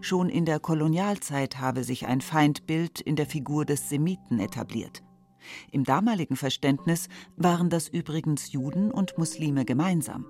Schon 0.00 0.28
in 0.28 0.44
der 0.44 0.60
Kolonialzeit 0.60 1.58
habe 1.58 1.82
sich 1.82 2.06
ein 2.06 2.20
Feindbild 2.20 3.00
in 3.00 3.16
der 3.16 3.26
Figur 3.26 3.64
des 3.64 3.88
Semiten 3.88 4.38
etabliert. 4.38 5.02
Im 5.72 5.84
damaligen 5.84 6.36
Verständnis 6.36 7.08
waren 7.36 7.70
das 7.70 7.88
übrigens 7.88 8.52
Juden 8.52 8.90
und 8.90 9.18
Muslime 9.18 9.64
gemeinsam. 9.64 10.26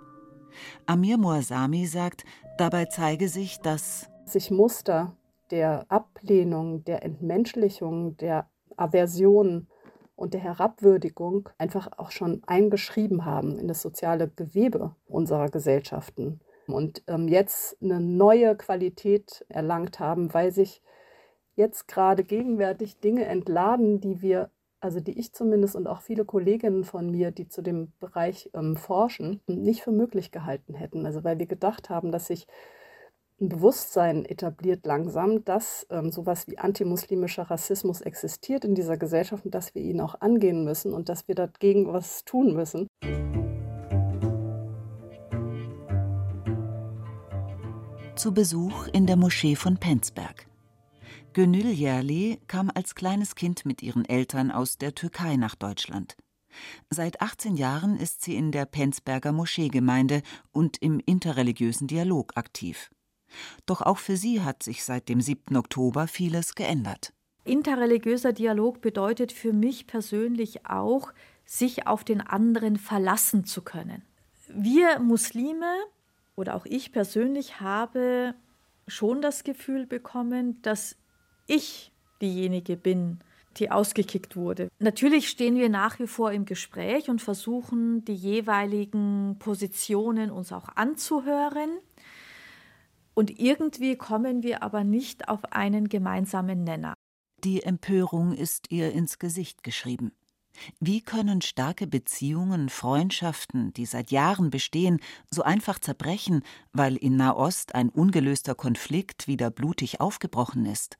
Amir 0.87 1.19
Moasami 1.19 1.87
sagt, 1.87 2.25
dabei 2.59 2.87
zeige 2.87 3.29
sich, 3.29 3.61
dass 3.61 4.09
sich 4.27 4.51
Muster 4.51 5.17
der 5.51 5.87
Ablehnung, 5.89 6.85
der 6.85 7.05
Entmenschlichung, 7.05 8.17
der 8.17 8.49
Aversion 8.77 9.69
und 10.17 10.35
der 10.35 10.41
Herabwürdigung 10.41 11.49
einfach 11.59 11.89
auch 11.99 12.11
schon 12.11 12.43
eingeschrieben 12.47 13.25
haben 13.25 13.59
in 13.59 13.69
das 13.69 13.83
soziale 13.83 14.29
Gewebe 14.29 14.95
unserer 15.07 15.49
Gesellschaften. 15.49 16.41
Und 16.67 17.03
ähm, 17.09 17.29
jetzt 17.29 17.77
eine 17.83 18.01
neue 18.01 18.57
Qualität 18.57 19.45
erlangt 19.49 20.01
haben, 20.01 20.33
weil 20.33 20.51
sich 20.51 20.83
jetzt 21.57 21.89
gerade 21.89 22.25
gegenwärtig 22.25 23.01
Dinge 23.01 23.27
entladen, 23.27 24.01
die 24.01 24.23
wir, 24.23 24.51
also 24.85 25.01
die 25.01 25.19
ich 25.19 25.33
zumindest 25.33 25.77
und 25.77 25.87
auch 25.87 26.03
viele 26.03 26.27
Kolleginnen 26.27 26.85
von 26.85 27.11
mir, 27.11 27.31
die 27.31 27.49
zu 27.49 27.63
dem 27.63 27.93
Bereich 28.01 28.51
ähm, 28.53 28.77
forschen, 28.77 29.41
nicht 29.47 29.83
für 29.83 29.93
möglich 29.93 30.31
gehalten 30.31 30.75
hätten. 30.75 31.07
Also 31.07 31.25
weil 31.25 31.39
wir 31.39 31.47
gedacht 31.47 31.89
haben, 31.89 32.13
dass 32.13 32.27
sich 32.27 32.47
ein 33.41 33.49
Bewusstsein 33.49 34.27
etabliert 34.27 34.85
langsam, 34.85 35.43
dass 35.45 35.87
ähm, 35.89 36.13
sowas 36.13 36.47
wie 36.49 36.59
antimuslimischer 36.59 37.45
Rassismus 37.45 38.03
existiert 38.03 38.65
in 38.67 38.75
dieser 38.75 38.99
Gesellschaft 38.99 39.47
und 39.47 39.55
dass 39.55 39.75
wir 39.75 39.81
ihn 39.83 40.03
auch 40.03 40.21
angehen 40.21 40.65
müssen 40.65 40.93
und 40.93 41.09
dass 41.09 41.27
wir 41.29 41.35
dagegen 41.35 41.91
was 41.91 42.27
tun 42.27 42.55
müssen. 42.55 42.87
Zu 48.17 48.35
Besuch 48.35 48.87
in 48.93 49.07
der 49.07 49.17
Moschee 49.17 49.57
von 49.57 49.79
Penzberg. 49.79 50.47
Gönül 51.35 51.67
Yerli 51.67 52.39
kam 52.47 52.71
als 52.73 52.95
kleines 52.95 53.35
Kind 53.35 53.67
mit 53.67 53.83
ihren 53.83 54.05
Eltern 54.05 54.53
aus 54.53 54.79
der 54.79 54.95
Türkei 54.95 55.35
nach 55.35 55.57
Deutschland. 55.57 56.17
Seit 56.91 57.21
18 57.21 57.57
Jahren 57.57 57.99
ist 57.99 58.23
sie 58.23 58.37
in 58.37 58.53
der 58.53 58.67
Penzberger 58.67 59.33
Moscheegemeinde 59.33 60.23
und 60.53 60.81
im 60.81 61.01
interreligiösen 61.05 61.89
Dialog 61.89 62.37
aktiv. 62.37 62.89
Doch 63.67 63.83
auch 63.83 63.99
für 63.99 64.17
sie 64.17 64.43
hat 64.43 64.63
sich 64.63 64.85
seit 64.85 65.09
dem 65.09 65.21
7. 65.21 65.57
Oktober 65.57 66.07
vieles 66.07 66.55
geändert. 66.55 67.13
Interreligiöser 67.43 68.33
Dialog 68.33 68.81
bedeutet 68.81 69.33
für 69.33 69.53
mich 69.53 69.89
persönlich 69.89 70.67
auch, 70.67 71.13
sich 71.45 71.89
auf 71.89 72.05
den 72.05 72.21
anderen 72.21 72.77
verlassen 72.77 73.45
zu 73.45 73.63
können. 73.63 74.05
Wir 74.49 75.01
Muslime 75.01 75.75
oder 76.37 76.55
auch 76.55 76.65
ich 76.65 76.93
persönlich 76.93 77.61
habe 77.61 78.37
schon 78.87 79.21
das 79.21 79.43
Gefühl 79.43 79.85
bekommen, 79.85 80.63
dass 80.63 80.97
ich 81.47 81.93
diejenige 82.21 82.77
bin, 82.77 83.21
die 83.57 83.71
ausgekickt 83.71 84.37
wurde. 84.37 84.69
Natürlich 84.79 85.29
stehen 85.29 85.57
wir 85.57 85.69
nach 85.69 85.99
wie 85.99 86.07
vor 86.07 86.33
im 86.33 86.45
Gespräch 86.45 87.09
und 87.09 87.23
versuchen 87.23 88.05
die 88.05 88.15
jeweiligen 88.15 89.37
Positionen 89.39 90.31
uns 90.31 90.53
auch 90.53 90.69
anzuhören. 90.75 91.71
Und 93.15 93.39
irgendwie 93.39 93.97
kommen 93.97 94.43
wir 94.43 94.63
aber 94.63 94.83
nicht 94.83 95.29
auf 95.29 95.53
einen 95.53 95.89
gemeinsamen 95.89 96.65
Nenner. 96.65 96.95
Die 97.45 97.63
Empörung 97.63 98.33
ist 98.33 98.71
ihr 98.71 98.93
ins 98.93 99.19
Gesicht 99.19 99.63
geschrieben. 99.63 100.13
Wie 100.81 101.01
können 101.01 101.41
starke 101.43 101.87
Beziehungen, 101.87 102.69
Freundschaften, 102.69 103.73
die 103.73 103.87
seit 103.87 104.11
Jahren 104.11 104.51
bestehen, 104.51 105.01
so 105.31 105.43
einfach 105.43 105.79
zerbrechen, 105.79 106.43
weil 106.73 106.97
in 106.97 107.17
Nahost 107.17 107.75
ein 107.75 107.89
ungelöster 107.89 108.55
Konflikt 108.55 109.27
wieder 109.27 109.51
blutig 109.51 110.01
aufgebrochen 110.01 110.65
ist? 110.65 110.97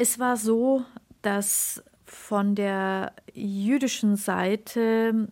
Es 0.00 0.20
war 0.20 0.36
so, 0.36 0.84
dass 1.22 1.82
von 2.04 2.54
der 2.54 3.14
jüdischen 3.34 4.14
Seite 4.14 5.26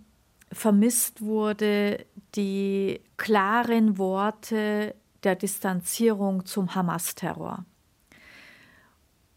vermisst 0.50 1.22
wurde 1.22 2.04
die 2.34 3.00
klaren 3.16 3.96
Worte 3.96 4.96
der 5.22 5.36
Distanzierung 5.36 6.46
zum 6.46 6.74
Hamas-Terror. 6.74 7.64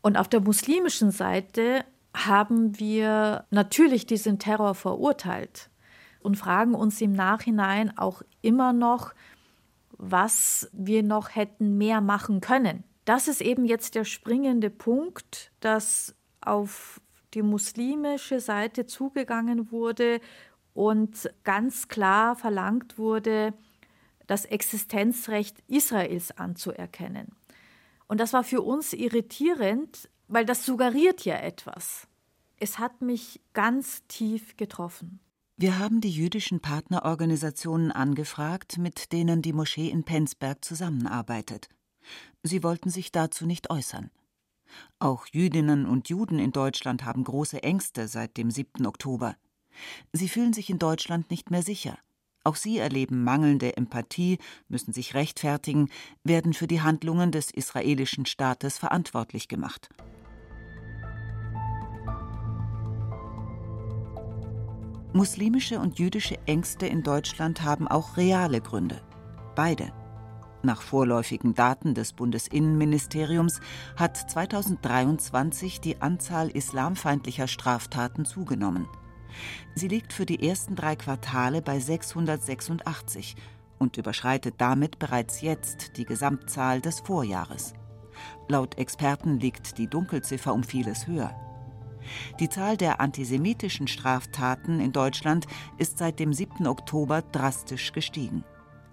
Und 0.01 0.17
auf 0.17 0.27
der 0.27 0.39
muslimischen 0.39 1.11
Seite 1.11 1.85
haben 2.15 2.79
wir 2.79 3.45
natürlich 3.51 4.07
diesen 4.07 4.39
Terror 4.39 4.73
verurteilt 4.73 5.69
und 6.21 6.37
fragen 6.37 6.73
uns 6.73 6.99
im 7.01 7.13
Nachhinein 7.13 7.95
auch 7.99 8.23
immer 8.41 8.73
noch, 8.73 9.13
was 9.91 10.71
wir 10.73 11.03
noch 11.03 11.35
hätten 11.35 11.77
mehr 11.77 12.01
machen 12.01 12.41
können. 12.41 12.83
Das 13.09 13.27
ist 13.27 13.41
eben 13.41 13.65
jetzt 13.65 13.95
der 13.95 14.05
springende 14.05 14.69
Punkt, 14.69 15.51
dass 15.61 16.13
auf 16.41 17.01
die 17.33 17.41
muslimische 17.41 18.39
Seite 18.39 18.85
zugegangen 18.85 19.71
wurde 19.71 20.21
und 20.75 21.27
ganz 21.43 21.87
klar 21.87 22.35
verlangt 22.35 22.99
wurde, 22.99 23.55
das 24.27 24.45
Existenzrecht 24.45 25.57
Israels 25.65 26.37
anzuerkennen. 26.37 27.29
Und 28.07 28.19
das 28.19 28.31
war 28.33 28.43
für 28.43 28.61
uns 28.61 28.93
irritierend, 28.93 30.07
weil 30.27 30.45
das 30.45 30.63
suggeriert 30.63 31.25
ja 31.25 31.37
etwas. 31.37 32.07
Es 32.57 32.77
hat 32.77 33.01
mich 33.01 33.41
ganz 33.53 34.05
tief 34.07 34.55
getroffen. 34.55 35.19
Wir 35.57 35.79
haben 35.79 35.99
die 35.99 36.11
jüdischen 36.11 36.59
Partnerorganisationen 36.59 37.91
angefragt, 37.91 38.77
mit 38.77 39.11
denen 39.13 39.41
die 39.41 39.53
Moschee 39.53 39.89
in 39.89 40.03
Penzberg 40.03 40.63
zusammenarbeitet. 40.63 41.69
Sie 42.43 42.63
wollten 42.63 42.89
sich 42.89 43.11
dazu 43.11 43.45
nicht 43.45 43.69
äußern. 43.69 44.11
Auch 44.99 45.25
Jüdinnen 45.27 45.85
und 45.85 46.09
Juden 46.09 46.39
in 46.39 46.51
Deutschland 46.51 47.03
haben 47.03 47.23
große 47.23 47.63
Ängste 47.63 48.07
seit 48.07 48.37
dem 48.37 48.51
7. 48.51 48.85
Oktober. 48.85 49.35
Sie 50.13 50.29
fühlen 50.29 50.53
sich 50.53 50.69
in 50.69 50.79
Deutschland 50.79 51.31
nicht 51.31 51.51
mehr 51.51 51.63
sicher. 51.63 51.97
Auch 52.43 52.55
sie 52.55 52.77
erleben 52.77 53.23
mangelnde 53.23 53.75
Empathie, 53.75 54.37
müssen 54.69 54.93
sich 54.93 55.13
rechtfertigen, 55.13 55.89
werden 56.23 56.53
für 56.53 56.67
die 56.67 56.81
Handlungen 56.81 57.31
des 57.31 57.51
israelischen 57.51 58.25
Staates 58.25 58.77
verantwortlich 58.77 59.47
gemacht. 59.47 59.89
Muslimische 65.11 65.79
und 65.79 65.97
jüdische 65.97 66.37
Ängste 66.45 66.85
in 66.85 67.03
Deutschland 67.03 67.63
haben 67.63 67.87
auch 67.87 68.15
reale 68.15 68.61
Gründe. 68.61 69.01
Beide. 69.55 69.91
Nach 70.61 70.81
vorläufigen 70.81 71.53
Daten 71.53 71.93
des 71.93 72.11
Bundesinnenministeriums 72.11 73.61
hat 73.95 74.17
2023 74.17 75.79
die 75.79 76.01
Anzahl 76.01 76.49
islamfeindlicher 76.49 77.47
Straftaten 77.47 78.25
zugenommen. 78.25 78.87
Sie 79.75 79.87
liegt 79.87 80.11
für 80.11 80.25
die 80.25 80.47
ersten 80.47 80.75
drei 80.75 80.95
Quartale 80.97 81.61
bei 81.61 81.79
686 81.79 83.35
und 83.77 83.95
überschreitet 83.95 84.55
damit 84.57 84.99
bereits 84.99 85.41
jetzt 85.41 85.95
die 85.95 86.05
Gesamtzahl 86.05 86.81
des 86.81 86.99
Vorjahres. 86.99 87.73
Laut 88.49 88.77
Experten 88.77 89.39
liegt 89.39 89.77
die 89.77 89.87
Dunkelziffer 89.87 90.53
um 90.53 90.63
vieles 90.63 91.07
höher. 91.07 91.33
Die 92.39 92.49
Zahl 92.49 92.75
der 92.75 92.99
antisemitischen 92.99 93.87
Straftaten 93.87 94.79
in 94.79 94.91
Deutschland 94.91 95.47
ist 95.77 95.97
seit 95.97 96.19
dem 96.19 96.33
7. 96.33 96.67
Oktober 96.67 97.21
drastisch 97.21 97.93
gestiegen. 97.93 98.43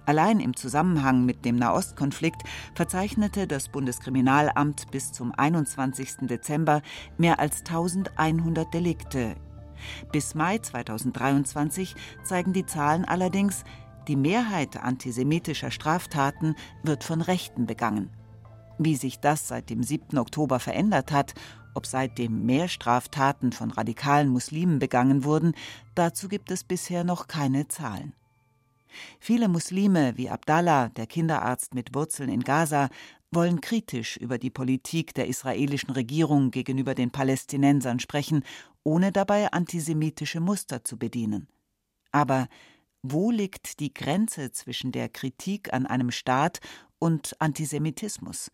Allein 0.06 0.40
im 0.40 0.56
Zusammenhang 0.56 1.26
mit 1.26 1.44
dem 1.44 1.56
Nahostkonflikt 1.56 2.42
verzeichnete 2.74 3.46
das 3.46 3.68
Bundeskriminalamt 3.68 4.90
bis 4.90 5.12
zum 5.12 5.32
21. 5.36 6.28
Dezember 6.28 6.80
mehr 7.18 7.38
als 7.38 7.60
1100 7.60 8.72
Delikte 8.72 9.36
bis 10.12 10.34
Mai 10.34 10.58
2023 10.58 11.94
zeigen 12.24 12.52
die 12.52 12.66
Zahlen 12.66 13.04
allerdings, 13.04 13.64
die 14.08 14.16
Mehrheit 14.16 14.76
antisemitischer 14.76 15.70
Straftaten 15.70 16.54
wird 16.82 17.04
von 17.04 17.20
Rechten 17.20 17.66
begangen. 17.66 18.10
Wie 18.78 18.94
sich 18.94 19.20
das 19.20 19.48
seit 19.48 19.70
dem 19.70 19.82
7. 19.82 20.18
Oktober 20.18 20.60
verändert 20.60 21.10
hat, 21.10 21.34
ob 21.74 21.86
seitdem 21.86 22.46
mehr 22.46 22.68
Straftaten 22.68 23.52
von 23.52 23.70
radikalen 23.70 24.28
Muslimen 24.28 24.78
begangen 24.78 25.24
wurden, 25.24 25.54
dazu 25.94 26.28
gibt 26.28 26.50
es 26.50 26.64
bisher 26.64 27.04
noch 27.04 27.26
keine 27.26 27.68
Zahlen. 27.68 28.14
Viele 29.20 29.48
Muslime 29.48 30.16
wie 30.16 30.30
Abdallah, 30.30 30.88
der 30.90 31.06
Kinderarzt 31.06 31.74
mit 31.74 31.94
Wurzeln 31.94 32.28
in 32.28 32.42
Gaza, 32.42 32.88
wollen 33.30 33.60
kritisch 33.60 34.16
über 34.16 34.38
die 34.38 34.50
Politik 34.50 35.14
der 35.14 35.26
israelischen 35.26 35.90
Regierung 35.90 36.50
gegenüber 36.50 36.94
den 36.94 37.10
Palästinensern 37.10 38.00
sprechen 38.00 38.44
ohne 38.86 39.10
dabei 39.10 39.50
antisemitische 39.52 40.38
Muster 40.38 40.84
zu 40.84 40.96
bedienen. 40.96 41.48
Aber 42.12 42.46
wo 43.02 43.30
liegt 43.30 43.80
die 43.80 43.92
Grenze 43.92 44.52
zwischen 44.52 44.92
der 44.92 45.08
Kritik 45.08 45.72
an 45.72 45.86
einem 45.86 46.12
Staat 46.12 46.60
und 46.98 47.34
Antisemitismus? 47.40 48.50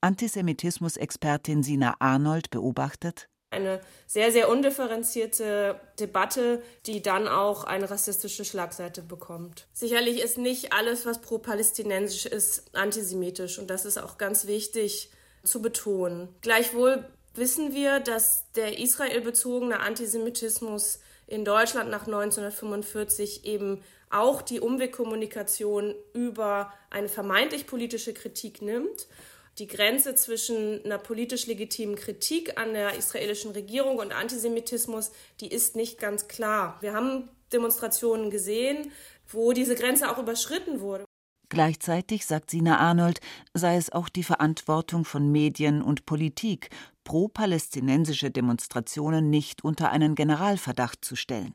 Antisemitismus-Expertin 0.00 1.62
Sina 1.62 1.96
Arnold 1.98 2.50
beobachtet, 2.50 3.28
eine 3.56 3.80
sehr, 4.06 4.30
sehr 4.30 4.48
undifferenzierte 4.48 5.80
Debatte, 5.98 6.62
die 6.86 7.02
dann 7.02 7.26
auch 7.26 7.64
eine 7.64 7.90
rassistische 7.90 8.44
Schlagseite 8.44 9.02
bekommt. 9.02 9.66
Sicherlich 9.72 10.22
ist 10.22 10.38
nicht 10.38 10.72
alles, 10.72 11.06
was 11.06 11.20
pro-palästinensisch 11.20 12.26
ist, 12.26 12.74
antisemitisch 12.74 13.58
und 13.58 13.68
das 13.68 13.84
ist 13.84 13.98
auch 13.98 14.18
ganz 14.18 14.46
wichtig 14.46 15.10
zu 15.42 15.62
betonen. 15.62 16.28
Gleichwohl 16.40 17.04
wissen 17.34 17.74
wir, 17.74 18.00
dass 18.00 18.50
der 18.52 18.78
israelbezogene 18.78 19.80
Antisemitismus 19.80 21.00
in 21.26 21.44
Deutschland 21.44 21.90
nach 21.90 22.06
1945 22.06 23.44
eben 23.44 23.82
auch 24.10 24.42
die 24.42 24.60
Umwegkommunikation 24.60 25.94
über 26.12 26.72
eine 26.90 27.08
vermeintlich 27.08 27.66
politische 27.66 28.14
Kritik 28.14 28.62
nimmt. 28.62 29.08
Die 29.58 29.66
Grenze 29.66 30.14
zwischen 30.14 30.84
einer 30.84 30.98
politisch 30.98 31.46
legitimen 31.46 31.96
Kritik 31.96 32.58
an 32.58 32.74
der 32.74 32.96
israelischen 32.96 33.52
Regierung 33.52 33.98
und 33.98 34.12
Antisemitismus, 34.12 35.12
die 35.40 35.48
ist 35.48 35.76
nicht 35.76 35.98
ganz 35.98 36.28
klar. 36.28 36.76
Wir 36.80 36.92
haben 36.92 37.28
Demonstrationen 37.52 38.30
gesehen, 38.30 38.92
wo 39.28 39.52
diese 39.52 39.74
Grenze 39.74 40.10
auch 40.10 40.18
überschritten 40.18 40.80
wurde. 40.80 41.04
Gleichzeitig, 41.48 42.26
sagt 42.26 42.50
Sina 42.50 42.78
Arnold, 42.78 43.20
sei 43.54 43.76
es 43.76 43.90
auch 43.92 44.08
die 44.08 44.24
Verantwortung 44.24 45.04
von 45.04 45.30
Medien 45.30 45.80
und 45.80 46.04
Politik, 46.04 46.70
pro-palästinensische 47.04 48.32
Demonstrationen 48.32 49.30
nicht 49.30 49.62
unter 49.62 49.90
einen 49.90 50.16
Generalverdacht 50.16 51.04
zu 51.04 51.14
stellen. 51.14 51.54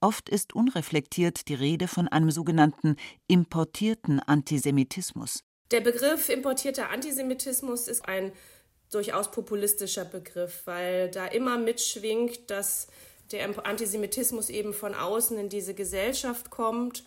Oft 0.00 0.28
ist 0.28 0.54
unreflektiert 0.54 1.48
die 1.48 1.54
Rede 1.54 1.88
von 1.88 2.08
einem 2.08 2.30
sogenannten 2.30 2.96
importierten 3.28 4.20
Antisemitismus. 4.20 5.44
Der 5.70 5.80
Begriff 5.80 6.28
importierter 6.28 6.90
Antisemitismus 6.90 7.88
ist 7.88 8.06
ein 8.06 8.32
durchaus 8.90 9.30
populistischer 9.30 10.04
Begriff, 10.04 10.62
weil 10.64 11.10
da 11.10 11.26
immer 11.26 11.58
mitschwingt, 11.58 12.50
dass 12.50 12.86
der 13.32 13.66
Antisemitismus 13.66 14.48
eben 14.48 14.72
von 14.72 14.94
außen 14.94 15.36
in 15.38 15.48
diese 15.48 15.74
Gesellschaft 15.74 16.50
kommt. 16.50 17.04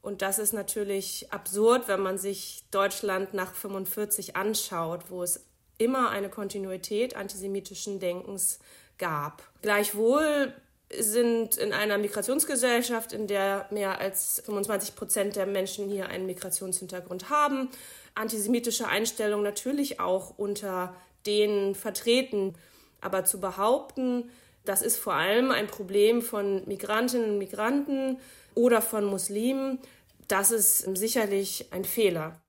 Und 0.00 0.22
das 0.22 0.38
ist 0.38 0.54
natürlich 0.54 1.30
absurd, 1.30 1.88
wenn 1.88 2.00
man 2.00 2.16
sich 2.16 2.64
Deutschland 2.70 3.34
nach 3.34 3.54
45 3.54 4.36
anschaut, 4.36 5.10
wo 5.10 5.22
es 5.22 5.44
immer 5.76 6.08
eine 6.08 6.30
Kontinuität 6.30 7.14
antisemitischen 7.14 8.00
Denkens 8.00 8.58
gab. 8.96 9.42
Gleichwohl 9.60 10.54
sind 10.96 11.56
in 11.56 11.72
einer 11.72 11.98
Migrationsgesellschaft, 11.98 13.12
in 13.12 13.26
der 13.26 13.66
mehr 13.70 14.00
als 14.00 14.42
25 14.44 14.94
Prozent 14.94 15.36
der 15.36 15.46
Menschen 15.46 15.88
hier 15.88 16.08
einen 16.08 16.26
Migrationshintergrund 16.26 17.30
haben, 17.30 17.68
antisemitische 18.14 18.88
Einstellungen 18.88 19.44
natürlich 19.44 20.00
auch 20.00 20.38
unter 20.38 20.94
denen 21.26 21.74
vertreten. 21.74 22.54
Aber 23.00 23.24
zu 23.24 23.38
behaupten, 23.38 24.30
das 24.64 24.82
ist 24.82 24.96
vor 24.96 25.14
allem 25.14 25.50
ein 25.50 25.66
Problem 25.66 26.22
von 26.22 26.66
Migrantinnen 26.66 27.32
und 27.32 27.38
Migranten 27.38 28.18
oder 28.54 28.82
von 28.82 29.04
Muslimen, 29.04 29.78
das 30.26 30.50
ist 30.50 30.80
sicherlich 30.96 31.72
ein 31.72 31.84
Fehler. 31.84 32.40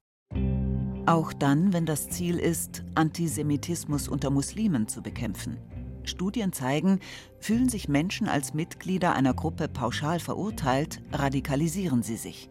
Auch 1.06 1.34
dann, 1.34 1.74
wenn 1.74 1.86
das 1.86 2.10
Ziel 2.10 2.40
ist, 2.40 2.84
Antisemitismus 2.94 4.08
unter 4.08 4.30
Muslimen 4.30 4.88
zu 4.88 5.02
bekämpfen. 5.02 5.58
Studien 6.10 6.52
zeigen, 6.52 7.00
fühlen 7.40 7.70
sich 7.70 7.88
Menschen 7.88 8.28
als 8.28 8.54
Mitglieder 8.54 9.14
einer 9.14 9.34
Gruppe 9.34 9.68
pauschal 9.68 10.20
verurteilt, 10.20 11.02
radikalisieren 11.12 12.04
sie 12.04 12.18
sich. 12.18 12.50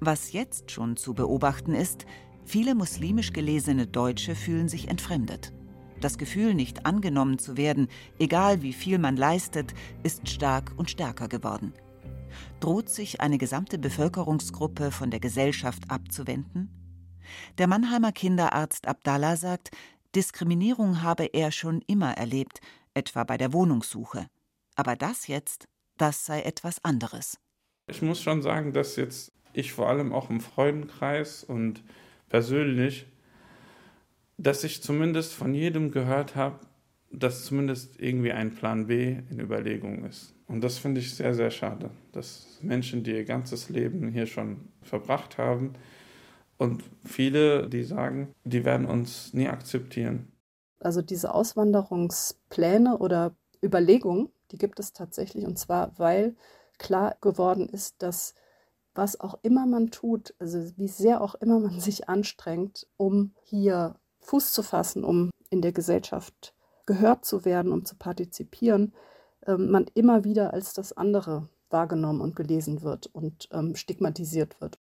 Was 0.00 0.32
jetzt 0.32 0.70
schon 0.70 0.96
zu 0.96 1.14
beobachten 1.14 1.74
ist, 1.74 2.06
viele 2.44 2.74
muslimisch 2.74 3.32
gelesene 3.32 3.86
Deutsche 3.86 4.34
fühlen 4.34 4.68
sich 4.68 4.88
entfremdet. 4.88 5.52
Das 6.00 6.18
Gefühl, 6.18 6.54
nicht 6.54 6.86
angenommen 6.86 7.38
zu 7.38 7.56
werden, 7.56 7.88
egal 8.18 8.62
wie 8.62 8.72
viel 8.72 8.98
man 8.98 9.16
leistet, 9.16 9.72
ist 10.02 10.28
stark 10.28 10.72
und 10.76 10.90
stärker 10.90 11.28
geworden. 11.28 11.72
Droht 12.60 12.88
sich 12.88 13.20
eine 13.20 13.38
gesamte 13.38 13.78
Bevölkerungsgruppe 13.78 14.90
von 14.90 15.10
der 15.10 15.20
Gesellschaft 15.20 15.90
abzuwenden? 15.90 16.68
Der 17.58 17.66
Mannheimer 17.66 18.12
Kinderarzt 18.12 18.86
Abdallah 18.86 19.36
sagt, 19.36 19.70
Diskriminierung 20.14 21.02
habe 21.02 21.26
er 21.26 21.50
schon 21.50 21.82
immer 21.86 22.12
erlebt, 22.16 22.60
etwa 22.94 23.24
bei 23.24 23.36
der 23.36 23.52
Wohnungssuche. 23.52 24.26
Aber 24.76 24.96
das 24.96 25.26
jetzt, 25.26 25.68
das 25.96 26.24
sei 26.24 26.42
etwas 26.42 26.84
anderes. 26.84 27.38
Ich 27.86 28.02
muss 28.02 28.20
schon 28.20 28.42
sagen, 28.42 28.72
dass 28.72 28.96
jetzt 28.96 29.32
ich 29.52 29.72
vor 29.72 29.88
allem 29.88 30.12
auch 30.12 30.30
im 30.30 30.40
Freudenkreis 30.40 31.44
und 31.44 31.82
persönlich, 32.28 33.06
dass 34.36 34.64
ich 34.64 34.82
zumindest 34.82 35.32
von 35.32 35.54
jedem 35.54 35.90
gehört 35.90 36.34
habe, 36.34 36.58
dass 37.12 37.44
zumindest 37.44 38.00
irgendwie 38.00 38.32
ein 38.32 38.54
Plan 38.54 38.86
B 38.88 39.18
in 39.30 39.38
Überlegung 39.38 40.04
ist. 40.04 40.34
Und 40.46 40.62
das 40.62 40.78
finde 40.78 41.00
ich 41.00 41.14
sehr, 41.14 41.34
sehr 41.34 41.50
schade, 41.50 41.90
dass 42.12 42.58
Menschen, 42.60 43.04
die 43.04 43.12
ihr 43.12 43.24
ganzes 43.24 43.68
Leben 43.68 44.08
hier 44.08 44.26
schon 44.26 44.68
verbracht 44.82 45.38
haben, 45.38 45.74
und 46.58 46.82
viele, 47.04 47.68
die 47.68 47.82
sagen, 47.82 48.34
die 48.44 48.64
werden 48.64 48.86
uns 48.86 49.34
nie 49.34 49.48
akzeptieren. 49.48 50.32
Also 50.80 51.02
diese 51.02 51.34
Auswanderungspläne 51.34 52.98
oder 52.98 53.34
Überlegungen, 53.62 54.28
die 54.50 54.58
gibt 54.58 54.78
es 54.78 54.92
tatsächlich. 54.92 55.46
Und 55.46 55.58
zwar, 55.58 55.98
weil 55.98 56.36
klar 56.78 57.16
geworden 57.20 57.68
ist, 57.68 58.02
dass 58.02 58.34
was 58.94 59.18
auch 59.18 59.38
immer 59.42 59.66
man 59.66 59.90
tut, 59.90 60.34
also 60.38 60.58
wie 60.76 60.88
sehr 60.88 61.20
auch 61.20 61.34
immer 61.36 61.58
man 61.58 61.80
sich 61.80 62.08
anstrengt, 62.08 62.86
um 62.96 63.34
hier 63.42 63.96
Fuß 64.20 64.52
zu 64.52 64.62
fassen, 64.62 65.04
um 65.04 65.30
in 65.50 65.60
der 65.60 65.72
Gesellschaft 65.72 66.54
gehört 66.86 67.24
zu 67.24 67.44
werden, 67.44 67.72
um 67.72 67.84
zu 67.84 67.96
partizipieren, 67.96 68.94
ähm, 69.46 69.70
man 69.70 69.86
immer 69.94 70.24
wieder 70.24 70.52
als 70.52 70.74
das 70.74 70.92
andere 70.92 71.48
wahrgenommen 71.70 72.20
und 72.20 72.36
gelesen 72.36 72.82
wird 72.82 73.06
und 73.06 73.48
ähm, 73.52 73.74
stigmatisiert 73.74 74.60
wird. 74.60 74.78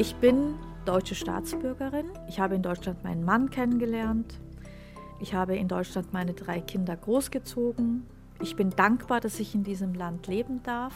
Ich 0.00 0.14
bin 0.14 0.54
deutsche 0.86 1.14
Staatsbürgerin. 1.14 2.06
Ich 2.26 2.40
habe 2.40 2.54
in 2.54 2.62
Deutschland 2.62 3.04
meinen 3.04 3.22
Mann 3.22 3.50
kennengelernt. 3.50 4.40
Ich 5.20 5.34
habe 5.34 5.56
in 5.56 5.68
Deutschland 5.68 6.14
meine 6.14 6.32
drei 6.32 6.62
Kinder 6.62 6.96
großgezogen. 6.96 8.06
Ich 8.40 8.56
bin 8.56 8.70
dankbar, 8.70 9.20
dass 9.20 9.38
ich 9.38 9.54
in 9.54 9.62
diesem 9.62 9.92
Land 9.92 10.26
leben 10.26 10.62
darf. 10.62 10.94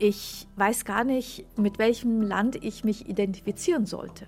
Ich 0.00 0.48
weiß 0.56 0.84
gar 0.84 1.04
nicht, 1.04 1.46
mit 1.56 1.78
welchem 1.78 2.20
Land 2.20 2.56
ich 2.56 2.82
mich 2.82 3.08
identifizieren 3.08 3.86
sollte. 3.86 4.26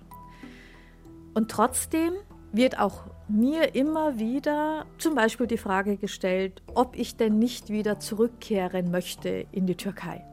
Und 1.34 1.50
trotzdem 1.50 2.12
wird 2.52 2.78
auch 2.78 3.02
mir 3.26 3.74
immer 3.74 4.20
wieder 4.20 4.86
zum 4.98 5.16
Beispiel 5.16 5.48
die 5.48 5.58
Frage 5.58 5.96
gestellt, 5.96 6.62
ob 6.76 6.96
ich 6.96 7.16
denn 7.16 7.40
nicht 7.40 7.70
wieder 7.70 7.98
zurückkehren 7.98 8.92
möchte 8.92 9.46
in 9.50 9.66
die 9.66 9.76
Türkei. 9.76 10.24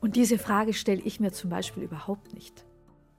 Und 0.00 0.16
diese 0.16 0.38
Frage 0.38 0.72
stelle 0.72 1.02
ich 1.02 1.20
mir 1.20 1.32
zum 1.32 1.50
Beispiel 1.50 1.82
überhaupt 1.82 2.32
nicht. 2.34 2.64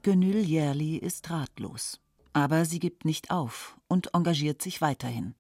Gönül 0.02 0.44
Yerli 0.44 0.98
ist 0.98 1.30
ratlos. 1.30 2.00
Aber 2.34 2.66
sie 2.66 2.80
gibt 2.80 3.06
nicht 3.06 3.30
auf 3.30 3.78
und 3.88 4.14
engagiert 4.14 4.62
sich 4.62 4.82
weiterhin. 4.82 5.36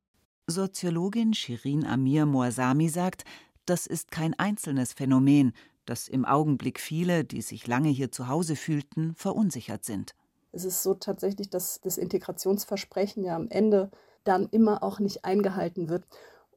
Soziologin 0.47 1.33
Shirin 1.33 1.85
Amir 1.85 2.25
Moasami 2.25 2.89
sagt, 2.89 3.23
das 3.65 3.87
ist 3.87 4.11
kein 4.11 4.37
einzelnes 4.37 4.93
Phänomen, 4.93 5.53
das 5.85 6.07
im 6.07 6.25
Augenblick 6.25 6.79
viele, 6.79 7.23
die 7.23 7.41
sich 7.41 7.65
lange 7.67 7.89
hier 7.89 8.11
zu 8.11 8.27
Hause 8.27 8.55
fühlten, 8.55 9.15
verunsichert 9.15 9.85
sind. 9.85 10.13
Es 10.51 10.65
ist 10.65 10.83
so 10.83 10.93
tatsächlich, 10.93 11.49
dass 11.49 11.79
das 11.81 11.97
Integrationsversprechen 11.97 13.23
ja 13.23 13.35
am 13.35 13.47
Ende 13.47 13.89
dann 14.23 14.47
immer 14.49 14.83
auch 14.83 14.99
nicht 14.99 15.23
eingehalten 15.23 15.89
wird. 15.89 16.05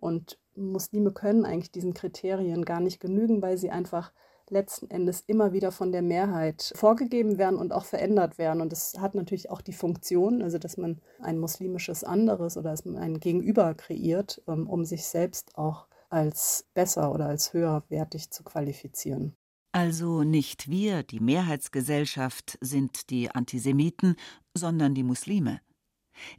Und 0.01 0.39
Muslime 0.57 1.13
können 1.13 1.45
eigentlich 1.45 1.71
diesen 1.71 1.95
Kriterien 1.95 2.65
gar 2.65 2.81
nicht 2.81 3.01
genügen, 3.01 3.41
weil 3.41 3.57
sie 3.57 3.71
einfach 3.71 4.13
letzten 4.51 4.91
Endes 4.91 5.23
immer 5.27 5.53
wieder 5.53 5.73
von 5.73 5.93
der 5.93 6.03
Mehrheit 6.03 6.73
vorgegeben 6.77 7.39
werden 7.39 7.59
und 7.59 7.73
auch 7.73 7.85
verändert 7.85 8.39
werden. 8.39 8.61
Und 8.61 8.73
das 8.73 8.95
hat 8.99 9.15
natürlich 9.15 9.51
auch 9.51 9.61
die 9.61 9.73
Funktion, 9.73 10.43
also 10.43 10.59
dass 10.59 10.77
man 10.77 11.01
ein 11.21 11.39
muslimisches 11.39 12.05
anderes 12.05 12.57
oder 12.57 12.75
ein 12.85 13.21
Gegenüber 13.21 13.75
kreiert, 13.75 14.43
ähm, 14.49 14.69
um 14.69 14.85
sich 14.85 15.05
selbst 15.05 15.57
auch 15.57 15.87
als 16.11 16.67
besser 16.75 17.13
oder 17.13 17.27
als 17.27 17.53
höherwertig 17.53 18.31
zu 18.31 18.45
qualifizieren. 18.45 19.35
Also 19.73 20.23
nicht 20.23 20.71
wir, 20.71 21.03
die 21.03 21.19
Mehrheitsgesellschaft, 21.19 22.59
sind 22.61 23.11
die 23.11 23.31
Antisemiten, 23.31 24.15
sondern 24.57 24.95
die 24.95 25.03
Muslime. 25.03 25.61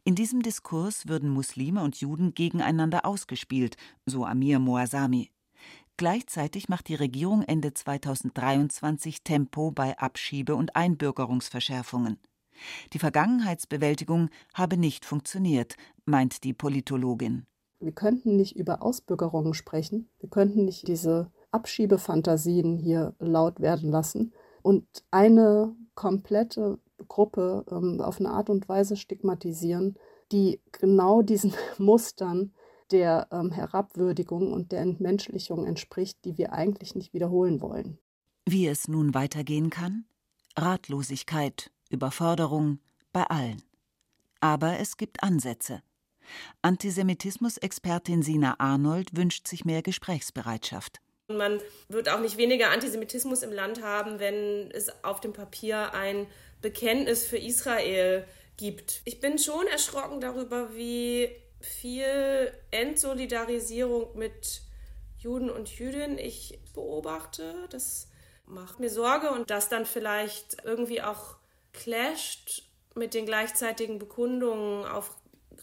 In 0.06 0.15
diesem 0.15 0.41
Diskurs 0.41 1.08
würden 1.08 1.30
Muslime 1.30 1.84
und 1.84 1.98
Juden 1.98 2.34
gegeneinander 2.34 3.06
ausgespielt, 3.06 3.76
so 4.06 4.26
Amir 4.26 4.60
Moasami. 4.60 5.32
Gleichzeitig 5.97 6.67
macht 6.67 6.89
die 6.89 6.95
Regierung 6.95 7.41
Ende 7.43 7.73
2023 7.73 9.23
Tempo 9.23 9.71
bei 9.71 9.97
Abschiebe- 9.97 10.55
und 10.55 10.75
Einbürgerungsverschärfungen. 10.75 12.17
Die 12.93 12.99
Vergangenheitsbewältigung 12.99 14.29
habe 14.53 14.77
nicht 14.77 15.05
funktioniert, 15.05 15.75
meint 16.05 16.43
die 16.43 16.53
Politologin. 16.53 17.45
Wir 17.79 17.93
könnten 17.93 18.36
nicht 18.36 18.55
über 18.55 18.81
Ausbürgerungen 18.81 19.53
sprechen. 19.53 20.10
Wir 20.19 20.29
könnten 20.29 20.65
nicht 20.65 20.88
diese 20.88 21.31
Abschiebefantasien 21.51 22.77
hier 22.77 23.15
laut 23.19 23.62
werden 23.62 23.89
lassen 23.89 24.34
und 24.62 24.86
eine 25.12 25.75
komplette 25.93 26.79
Gruppe 27.08 27.65
ähm, 27.71 28.01
auf 28.01 28.19
eine 28.19 28.31
Art 28.31 28.49
und 28.49 28.67
Weise 28.67 28.97
stigmatisieren, 28.97 29.95
die 30.31 30.60
genau 30.71 31.21
diesen 31.21 31.53
Mustern 31.77 32.53
der 32.91 33.28
ähm, 33.32 33.52
Herabwürdigung 33.52 34.52
und 34.52 34.71
der 34.71 34.82
Entmenschlichung 34.82 35.65
entspricht, 35.65 36.24
die 36.26 36.38
wir 36.38 36.54
eigentlich 36.54 36.95
nicht 36.95 37.13
wiederholen 37.13 37.62
wollen. 37.62 37.98
Wie 38.45 38.67
es 38.67 38.88
nun 38.88 39.13
weitergehen 39.13 39.69
kann? 39.69 40.06
Ratlosigkeit, 40.58 41.71
Überforderung 41.89 42.80
bei 43.12 43.24
allen. 43.24 43.62
Aber 44.39 44.80
es 44.80 44.98
gibt 44.98 45.24
Ansätze. 45.24 45.82
Antisemitismus-Expertin 46.62 48.21
Sina 48.21 48.56
Arnold 48.60 49.15
wünscht 49.15 49.48
sich 49.48 49.65
mehr 49.65 49.82
Gesprächsbereitschaft. 49.82 51.02
Man 51.28 51.60
wird 51.88 52.10
auch 52.10 52.19
nicht 52.19 52.38
weniger 52.38 52.69
Antisemitismus 52.69 53.41
im 53.41 53.52
Land 53.52 53.82
haben, 53.82 54.19
wenn 54.19 54.69
es 54.71 54.91
auf 55.04 55.21
dem 55.21 55.34
Papier 55.34 55.93
ein 55.93 56.28
Bekenntnis 56.62 57.26
für 57.26 57.38
Israel 57.38 58.26
gibt. 58.58 59.02
Ich 59.06 59.19
bin 59.19 59.39
schon 59.39 59.65
erschrocken 59.67 60.21
darüber, 60.21 60.76
wie 60.76 61.30
viel 61.60 62.54
Entsolidarisierung 62.72 64.18
mit 64.18 64.62
Juden 65.18 65.50
und 65.50 65.70
Jüdinnen 65.70 66.18
ich 66.18 66.60
beobachte. 66.74 67.68
Das 67.70 68.10
macht 68.46 68.80
mir 68.80 68.89
Sorge 68.89 69.32
und 69.32 69.50
das 69.50 69.70
dann 69.70 69.86
vielleicht 69.86 70.58
irgendwie 70.63 71.02
auch 71.02 71.38
clasht 71.74 72.63
mit 72.94 73.13
den 73.13 73.26
gleichzeitigen 73.26 74.00
Bekundungen 74.00 74.86
auf 74.86 75.15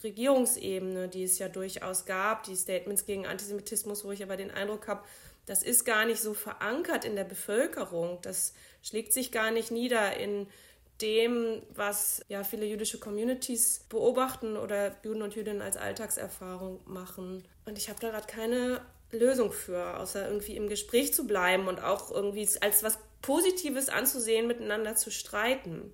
Regierungsebene, 0.03 1.09
die 1.09 1.25
es 1.25 1.39
ja 1.39 1.49
durchaus 1.49 2.05
gab, 2.05 2.43
die 2.45 2.57
Statements 2.57 3.07
gegen 3.07 3.27
Antisemitismus, 3.27 4.05
wo 4.05 4.11
ich 4.11 4.23
aber 4.23 4.37
den 4.37 4.51
Eindruck 4.51 4.89
habe, 4.89 5.05
das 5.47 5.63
ist 5.63 5.85
gar 5.85 6.05
nicht 6.05 6.21
so 6.21 6.35
verankert 6.35 7.05
in 7.05 7.17
der 7.17 7.25
Bevölkerung. 7.25 8.19
Das 8.23 8.55
schlägt 8.83 9.13
sich 9.13 9.33
gar 9.33 9.51
nicht 9.51 9.71
nieder 9.71 10.17
in 10.17 10.47
dem, 11.03 11.63
was 11.75 12.25
ja 12.29 12.45
viele 12.45 12.65
jüdische 12.65 12.99
Communities 12.99 13.85
beobachten 13.89 14.57
oder 14.57 14.97
Juden 15.05 15.23
und 15.23 15.35
Jüdinnen 15.35 15.61
als 15.61 15.77
Alltagserfahrung 15.77 16.81
machen. 16.87 17.45
Und 17.67 17.77
ich 17.77 17.89
habe 17.89 18.01
da 18.01 18.11
gerade 18.11 18.27
keine 18.27 18.81
Lösung 19.11 19.53
für, 19.53 19.99
außer 19.99 20.27
irgendwie 20.27 20.57
im 20.57 20.69
Gespräch 20.69 21.13
zu 21.13 21.27
bleiben 21.27 21.69
und 21.69 21.83
auch 21.83 22.11
irgendwie 22.11 22.49
als 22.61 22.83
was 22.83 22.99
Positives 23.21 23.89
anzusehen, 23.89 24.47
miteinander 24.47 24.97
zu 24.97 25.11
streiten. 25.11 25.93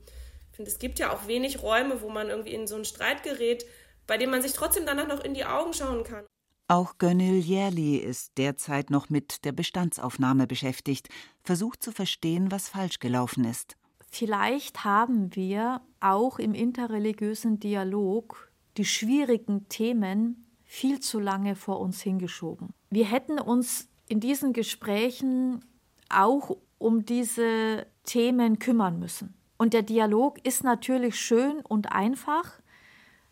Ich 0.50 0.56
finde, 0.56 0.70
es 0.70 0.78
gibt 0.78 0.98
ja 0.98 1.12
auch 1.12 1.26
wenig 1.26 1.62
Räume, 1.62 2.00
wo 2.02 2.08
man 2.08 2.28
irgendwie 2.28 2.54
in 2.54 2.66
so 2.66 2.74
einen 2.74 2.84
Streit 2.84 3.22
gerät, 3.22 3.66
bei 4.06 4.18
dem 4.18 4.30
man 4.30 4.42
sich 4.42 4.52
trotzdem 4.52 4.86
danach 4.86 5.08
noch 5.08 5.22
in 5.22 5.34
die 5.34 5.44
Augen 5.44 5.72
schauen 5.72 6.04
kann. 6.04 6.24
Auch 6.70 6.98
Gönnil 6.98 7.40
Jerli 7.40 7.96
ist 7.96 8.36
derzeit 8.36 8.90
noch 8.90 9.08
mit 9.08 9.44
der 9.46 9.52
Bestandsaufnahme 9.52 10.46
beschäftigt, 10.46 11.08
versucht 11.42 11.82
zu 11.82 11.92
verstehen, 11.92 12.50
was 12.50 12.68
falsch 12.68 12.98
gelaufen 12.98 13.44
ist. 13.44 13.76
Vielleicht 14.10 14.84
haben 14.84 15.34
wir 15.36 15.82
auch 16.00 16.38
im 16.38 16.54
interreligiösen 16.54 17.60
Dialog 17.60 18.50
die 18.76 18.84
schwierigen 18.84 19.68
Themen 19.68 20.46
viel 20.64 21.00
zu 21.00 21.18
lange 21.18 21.56
vor 21.56 21.80
uns 21.80 22.00
hingeschoben. 22.00 22.70
Wir 22.90 23.06
hätten 23.06 23.38
uns 23.38 23.88
in 24.08 24.20
diesen 24.20 24.52
Gesprächen 24.52 25.64
auch 26.08 26.56
um 26.78 27.04
diese 27.04 27.86
Themen 28.04 28.58
kümmern 28.58 28.98
müssen. 28.98 29.34
Und 29.58 29.74
der 29.74 29.82
Dialog 29.82 30.44
ist 30.46 30.62
natürlich 30.62 31.18
schön 31.18 31.60
und 31.60 31.92
einfach, 31.92 32.60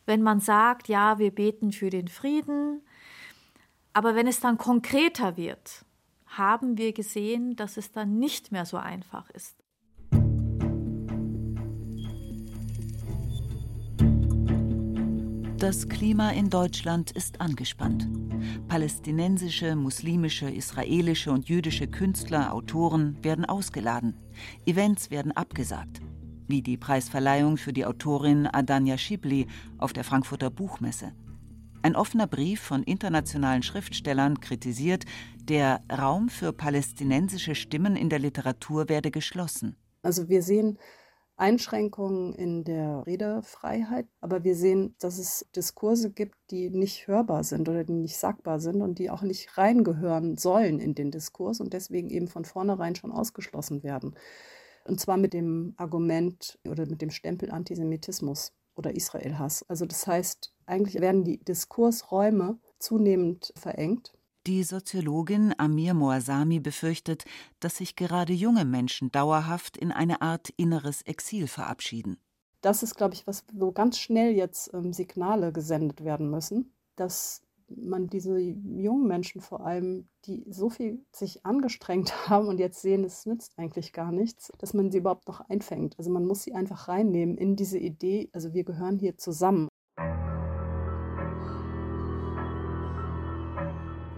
wenn 0.05 0.23
man 0.23 0.41
sagt, 0.41 0.89
ja, 0.89 1.19
wir 1.19 1.31
beten 1.31 1.73
für 1.73 1.91
den 1.91 2.09
Frieden. 2.09 2.83
Aber 3.93 4.15
wenn 4.15 4.27
es 4.27 4.41
dann 4.41 4.59
konkreter 4.59 5.37
wird, 5.37 5.85
haben 6.27 6.77
wir 6.77 6.93
gesehen, 6.93 7.55
dass 7.57 7.77
es 7.77 7.93
dann 7.93 8.19
nicht 8.19 8.51
mehr 8.51 8.67
so 8.67 8.77
einfach 8.77 9.31
ist. 9.31 9.66
Das 15.59 15.89
Klima 15.89 16.33
in 16.33 16.51
Deutschland 16.51 17.13
ist 17.13 17.41
angespannt. 17.41 18.07
Palästinensische, 18.69 19.75
muslimische, 19.75 20.51
israelische 20.51 21.33
und 21.33 21.49
jüdische 21.49 21.87
Künstler, 21.87 22.53
Autoren 22.53 23.17
werden 23.25 23.47
ausgeladen. 23.47 24.19
Events 24.67 25.11
werden 25.11 25.33
abgesagt. 25.33 26.03
Wie 26.47 26.61
die 26.61 26.77
Preisverleihung 26.77 27.57
für 27.57 27.73
die 27.73 27.87
Autorin 27.87 28.47
Adanya 28.47 28.99
Schibli 28.99 29.47
auf 29.79 29.95
der 29.95 30.05
Frankfurter 30.05 30.51
Buchmesse. 30.51 31.13
Ein 31.81 31.97
offener 31.97 32.27
Brief 32.27 32.61
von 32.61 32.83
internationalen 32.83 33.63
Schriftstellern 33.63 34.41
kritisiert, 34.41 35.07
der 35.43 35.81
Raum 35.91 36.29
für 36.29 36.53
palästinensische 36.53 37.55
Stimmen 37.55 37.97
in 37.97 38.11
der 38.11 38.19
Literatur 38.19 38.91
werde 38.91 39.11
geschlossen. 39.11 39.75
Also 40.03 40.29
wir 40.29 40.43
sehen 40.43 40.79
Einschränkungen 41.37 42.35
in 42.35 42.65
der 42.65 43.07
Redefreiheit, 43.07 44.07
aber 44.21 44.43
wir 44.43 44.57
sehen, 44.57 44.95
dass 44.99 45.19
es 45.19 45.47
Diskurse 45.55 46.11
gibt, 46.11 46.37
die 46.51 46.71
nicht 46.71 47.09
hörbar 47.09 47.45
sind 47.45 47.69
oder 47.69 47.85
die 47.85 47.93
nicht 47.93 48.17
sagbar 48.17 48.59
sind 48.59 48.81
und 48.81 48.99
die 48.99 49.11
auch 49.11 49.23
nicht 49.23 49.59
reingehören 49.59 50.39
sollen 50.39 50.81
in 50.81 50.95
den 50.95 51.11
Diskurs 51.11 51.61
und 51.61 51.75
deswegen 51.75 52.09
eben 52.09 52.29
von 52.29 52.45
vornherein 52.45 52.95
schon 52.95 53.13
ausgeschlossen 53.13 53.83
werden. 53.83 54.15
Und 54.85 54.99
zwar 55.01 55.19
mit 55.19 55.35
dem 55.35 55.75
Argument 55.77 56.59
oder 56.69 56.87
mit 56.87 57.03
dem 57.03 57.11
Stempel 57.11 57.51
Antisemitismus 57.51 58.53
oder 58.75 58.95
Israelhass. 58.95 59.65
Also 59.69 59.85
das 59.85 60.07
heißt, 60.07 60.55
eigentlich 60.65 61.01
werden 61.01 61.25
die 61.25 61.39
Diskursräume 61.39 62.59
zunehmend 62.79 63.53
verengt 63.57 64.16
die 64.47 64.63
Soziologin 64.63 65.55
Amir 65.59 65.95
Moasami 65.95 66.61
befürchtet, 66.61 67.25
dass 67.61 67.79
sich 67.79 67.97
gerade 67.97 68.33
junge 68.33 68.65
Menschen 68.65 69.11
dauerhaft 69.11 69.77
in 69.77 69.91
eine 69.91 70.23
Art 70.23 70.51
inneres 70.57 71.03
Exil 71.03 71.49
verabschieden. 71.49 72.17
Das 72.61 72.83
ist, 72.83 72.95
glaube 72.95 73.15
ich, 73.15 73.27
was 73.27 73.45
wo 73.53 73.73
ganz 73.73 73.99
schnell 73.99 74.33
jetzt 74.33 74.73
ähm, 74.73 74.93
Signale 74.93 75.53
gesendet 75.53 76.05
werden 76.05 76.31
müssen, 76.31 76.73
dass 76.95 77.43
man 77.69 78.07
diese 78.07 78.39
jungen 78.39 79.09
Menschen 79.09 79.41
vor 79.41 79.67
allem, 79.67 80.09
die 80.25 80.45
so 80.49 80.71
viel 80.71 81.05
sich 81.13 81.45
angestrengt 81.45 82.13
haben 82.29 82.47
und 82.47 82.59
jetzt 82.59 82.81
sehen, 82.81 83.05
es 83.05 83.27
nützt 83.27 83.59
eigentlich 83.59 83.93
gar 83.93 84.13
nichts, 84.13 84.53
dass 84.59 84.75
man 84.75 84.91
sie 84.91 84.99
überhaupt 84.99 85.27
noch 85.27 85.41
einfängt. 85.49 85.99
Also 85.99 86.11
man 86.11 86.25
muss 86.25 86.43
sie 86.43 86.55
einfach 86.55 86.89
reinnehmen 86.89 87.37
in 87.37 87.57
diese 87.57 87.79
Idee, 87.79 88.31
also 88.33 88.55
wir 88.55 88.65
gehören 88.65 88.99
hier 88.99 89.17
zusammen. 89.19 89.69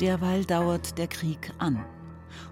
Derweil 0.01 0.45
dauert 0.45 0.97
der 0.97 1.09
Krieg 1.09 1.53
an. 1.59 1.85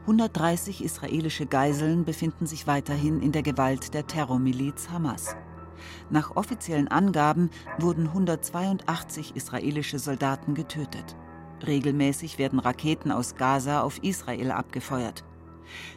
130 0.03 0.83
israelische 0.83 1.47
Geiseln 1.47 2.05
befinden 2.05 2.45
sich 2.45 2.67
weiterhin 2.67 3.23
in 3.23 3.31
der 3.31 3.43
Gewalt 3.43 3.95
der 3.95 4.07
Terrormiliz 4.07 4.89
Hamas. 4.91 5.37
Nach 6.11 6.35
offiziellen 6.35 6.89
Angaben 6.89 7.51
wurden 7.79 8.09
182 8.09 9.37
israelische 9.37 10.01
Soldaten 10.01 10.55
getötet. 10.55 11.17
Regelmäßig 11.65 12.39
werden 12.39 12.59
Raketen 12.59 13.13
aus 13.13 13.37
Gaza 13.37 13.83
auf 13.83 14.03
Israel 14.03 14.51
abgefeuert. 14.51 15.25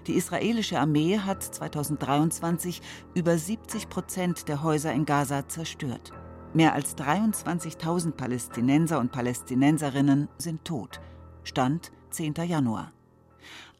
Die 0.06 0.14
israelische 0.14 0.80
Armee 0.80 1.18
hat 1.18 1.42
2023 1.44 2.82
über 3.16 3.38
70 3.38 3.90
Prozent 3.90 4.48
der 4.48 4.62
Häuser 4.62 4.94
in 4.94 5.06
Gaza 5.06 5.48
zerstört. 5.48 6.12
Mehr 6.54 6.74
als 6.74 6.96
23.000 6.96 8.12
Palästinenser 8.12 9.00
und 9.00 9.12
Palästinenserinnen 9.12 10.30
sind 10.38 10.64
tot. 10.66 11.00
Stand 11.50 11.92
10. 12.12 12.36
Januar. 12.48 12.94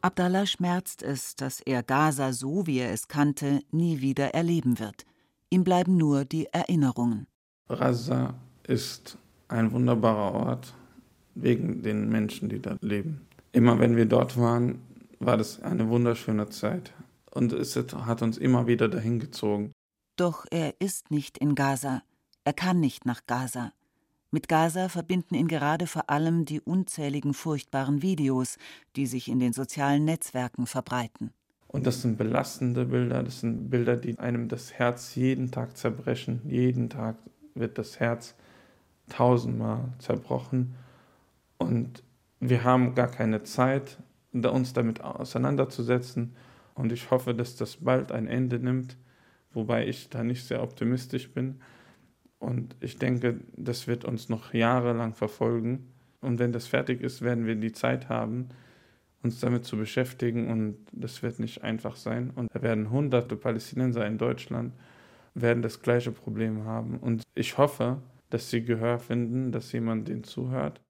Abdallah 0.00 0.44
schmerzt 0.44 1.04
es, 1.04 1.36
dass 1.36 1.60
er 1.60 1.84
Gaza 1.84 2.32
so, 2.32 2.66
wie 2.66 2.78
er 2.78 2.92
es 2.92 3.06
kannte, 3.06 3.60
nie 3.70 4.00
wieder 4.00 4.34
erleben 4.34 4.80
wird. 4.80 5.06
Ihm 5.50 5.62
bleiben 5.62 5.96
nur 5.96 6.24
die 6.24 6.46
Erinnerungen. 6.46 7.28
Raza 7.68 8.34
ist 8.66 9.18
ein 9.46 9.70
wunderbarer 9.70 10.34
Ort 10.34 10.74
wegen 11.36 11.84
den 11.84 12.08
Menschen, 12.08 12.48
die 12.48 12.60
da 12.60 12.76
leben. 12.80 13.24
Immer 13.52 13.78
wenn 13.78 13.94
wir 13.94 14.06
dort 14.06 14.36
waren, 14.36 14.80
war 15.20 15.36
das 15.36 15.62
eine 15.62 15.88
wunderschöne 15.88 16.48
Zeit. 16.48 16.92
Und 17.30 17.52
es 17.52 17.76
hat 17.76 18.22
uns 18.22 18.36
immer 18.36 18.66
wieder 18.66 18.88
dahin 18.88 19.20
gezogen. 19.20 19.70
Doch 20.16 20.44
er 20.50 20.74
ist 20.80 21.12
nicht 21.12 21.38
in 21.38 21.54
Gaza. 21.54 22.02
Er 22.42 22.52
kann 22.52 22.80
nicht 22.80 23.06
nach 23.06 23.26
Gaza. 23.28 23.72
Mit 24.32 24.48
Gaza 24.48 24.88
verbinden 24.88 25.34
ihn 25.34 25.48
gerade 25.48 25.88
vor 25.88 26.08
allem 26.08 26.44
die 26.44 26.60
unzähligen 26.60 27.34
furchtbaren 27.34 28.00
Videos, 28.00 28.58
die 28.94 29.06
sich 29.06 29.28
in 29.28 29.40
den 29.40 29.52
sozialen 29.52 30.04
Netzwerken 30.04 30.66
verbreiten. 30.66 31.32
Und 31.66 31.86
das 31.86 32.02
sind 32.02 32.16
belastende 32.16 32.84
Bilder, 32.84 33.22
das 33.22 33.40
sind 33.40 33.70
Bilder, 33.70 33.96
die 33.96 34.18
einem 34.18 34.48
das 34.48 34.72
Herz 34.72 35.14
jeden 35.16 35.50
Tag 35.50 35.76
zerbrechen. 35.76 36.42
Jeden 36.46 36.90
Tag 36.90 37.16
wird 37.54 37.78
das 37.78 37.98
Herz 37.98 38.34
tausendmal 39.08 39.88
zerbrochen. 39.98 40.74
Und 41.58 42.04
wir 42.38 42.62
haben 42.62 42.94
gar 42.94 43.08
keine 43.08 43.42
Zeit, 43.42 43.98
uns 44.32 44.72
damit 44.72 45.00
auseinanderzusetzen. 45.00 46.34
Und 46.74 46.92
ich 46.92 47.10
hoffe, 47.10 47.34
dass 47.34 47.56
das 47.56 47.76
bald 47.78 48.12
ein 48.12 48.28
Ende 48.28 48.58
nimmt, 48.60 48.96
wobei 49.52 49.86
ich 49.86 50.08
da 50.08 50.22
nicht 50.22 50.44
sehr 50.46 50.62
optimistisch 50.62 51.30
bin. 51.30 51.60
Und 52.40 52.74
ich 52.80 52.96
denke, 52.96 53.38
das 53.56 53.86
wird 53.86 54.04
uns 54.04 54.28
noch 54.28 54.54
jahrelang 54.54 55.14
verfolgen. 55.14 55.92
Und 56.22 56.38
wenn 56.38 56.52
das 56.52 56.66
fertig 56.66 57.02
ist, 57.02 57.22
werden 57.22 57.46
wir 57.46 57.54
die 57.54 57.72
Zeit 57.72 58.08
haben, 58.08 58.48
uns 59.22 59.40
damit 59.40 59.66
zu 59.66 59.76
beschäftigen. 59.76 60.48
Und 60.48 60.78
das 60.90 61.22
wird 61.22 61.38
nicht 61.38 61.62
einfach 61.62 61.96
sein. 61.96 62.30
Und 62.34 62.48
da 62.52 62.62
werden 62.62 62.90
hunderte 62.90 63.36
Palästinenser 63.36 64.06
in 64.06 64.18
Deutschland 64.18 64.72
werden 65.34 65.62
das 65.62 65.82
gleiche 65.82 66.10
Problem 66.10 66.64
haben. 66.64 66.98
Und 66.98 67.22
ich 67.34 67.58
hoffe, 67.58 68.02
dass 68.30 68.50
sie 68.50 68.64
Gehör 68.64 68.98
finden, 68.98 69.52
dass 69.52 69.70
jemand 69.72 70.08
denen 70.08 70.24
zuhört. 70.24 70.80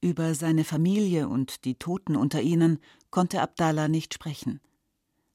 Über 0.00 0.34
seine 0.34 0.62
Familie 0.62 1.26
und 1.26 1.64
die 1.64 1.74
Toten 1.74 2.16
unter 2.16 2.40
ihnen 2.40 2.78
konnte 3.10 3.40
Abdallah 3.40 3.88
nicht 3.88 4.14
sprechen. 4.14 4.60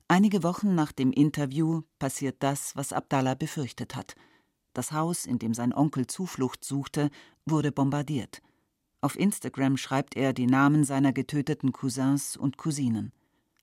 Einige 0.07 0.43
Wochen 0.43 0.75
nach 0.75 0.91
dem 0.91 1.11
Interview 1.11 1.81
passiert 1.97 2.37
das, 2.39 2.75
was 2.75 2.93
Abdallah 2.93 3.33
befürchtet 3.33 3.95
hat– 3.95 4.15
das 4.73 4.91
Haus, 4.91 5.25
in 5.25 5.39
dem 5.39 5.53
sein 5.53 5.73
Onkel 5.73 6.07
Zuflucht 6.07 6.63
suchte, 6.63 7.09
wurde 7.45 7.71
bombardiert. 7.71 8.41
Auf 9.01 9.17
Instagram 9.19 9.77
schreibt 9.77 10.15
er 10.15 10.33
die 10.33 10.47
Namen 10.47 10.83
seiner 10.83 11.13
getöteten 11.13 11.73
Cousins 11.73 12.37
und 12.37 12.57
Cousinen. 12.57 13.11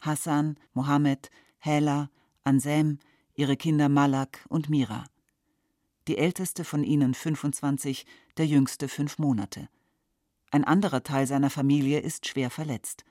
Hassan, 0.00 0.56
Mohammed, 0.74 1.30
Hela, 1.58 2.10
Ansem, 2.44 2.98
ihre 3.34 3.56
Kinder 3.56 3.88
Malak 3.88 4.44
und 4.48 4.68
Mira. 4.68 5.04
Die 6.08 6.18
älteste 6.18 6.64
von 6.64 6.84
ihnen 6.84 7.14
25, 7.14 8.06
der 8.36 8.46
jüngste 8.46 8.88
fünf 8.88 9.18
Monate. 9.18 9.68
Ein 10.50 10.64
anderer 10.64 11.02
Teil 11.02 11.26
seiner 11.26 11.50
Familie 11.50 12.00
ist 12.00 12.26
schwer 12.26 12.50
verletzt. 12.50 13.04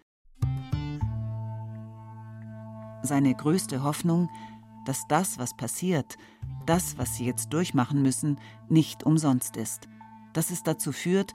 Seine 3.01 3.33
größte 3.33 3.81
Hoffnung, 3.83 4.29
dass 4.85 5.07
das, 5.07 5.37
was 5.37 5.55
passiert, 5.55 6.17
das, 6.65 6.97
was 6.97 7.15
sie 7.15 7.25
jetzt 7.25 7.53
durchmachen 7.53 8.01
müssen, 8.01 8.39
nicht 8.67 9.03
umsonst 9.03 9.57
ist, 9.57 9.87
dass 10.33 10.51
es 10.51 10.63
dazu 10.63 10.91
führt, 10.91 11.33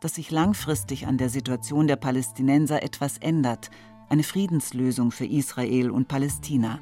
dass 0.00 0.16
sich 0.16 0.30
langfristig 0.30 1.06
an 1.06 1.18
der 1.18 1.28
Situation 1.28 1.86
der 1.86 1.96
Palästinenser 1.96 2.82
etwas 2.82 3.18
ändert, 3.18 3.70
eine 4.08 4.22
Friedenslösung 4.22 5.10
für 5.10 5.26
Israel 5.26 5.90
und 5.90 6.08
Palästina. 6.08 6.78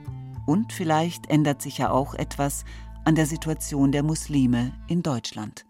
Und 0.46 0.72
vielleicht 0.72 1.30
ändert 1.30 1.62
sich 1.62 1.78
ja 1.78 1.90
auch 1.90 2.14
etwas 2.14 2.64
an 3.04 3.14
der 3.14 3.26
Situation 3.26 3.92
der 3.92 4.02
Muslime 4.02 4.72
in 4.88 5.02
Deutschland. 5.02 5.64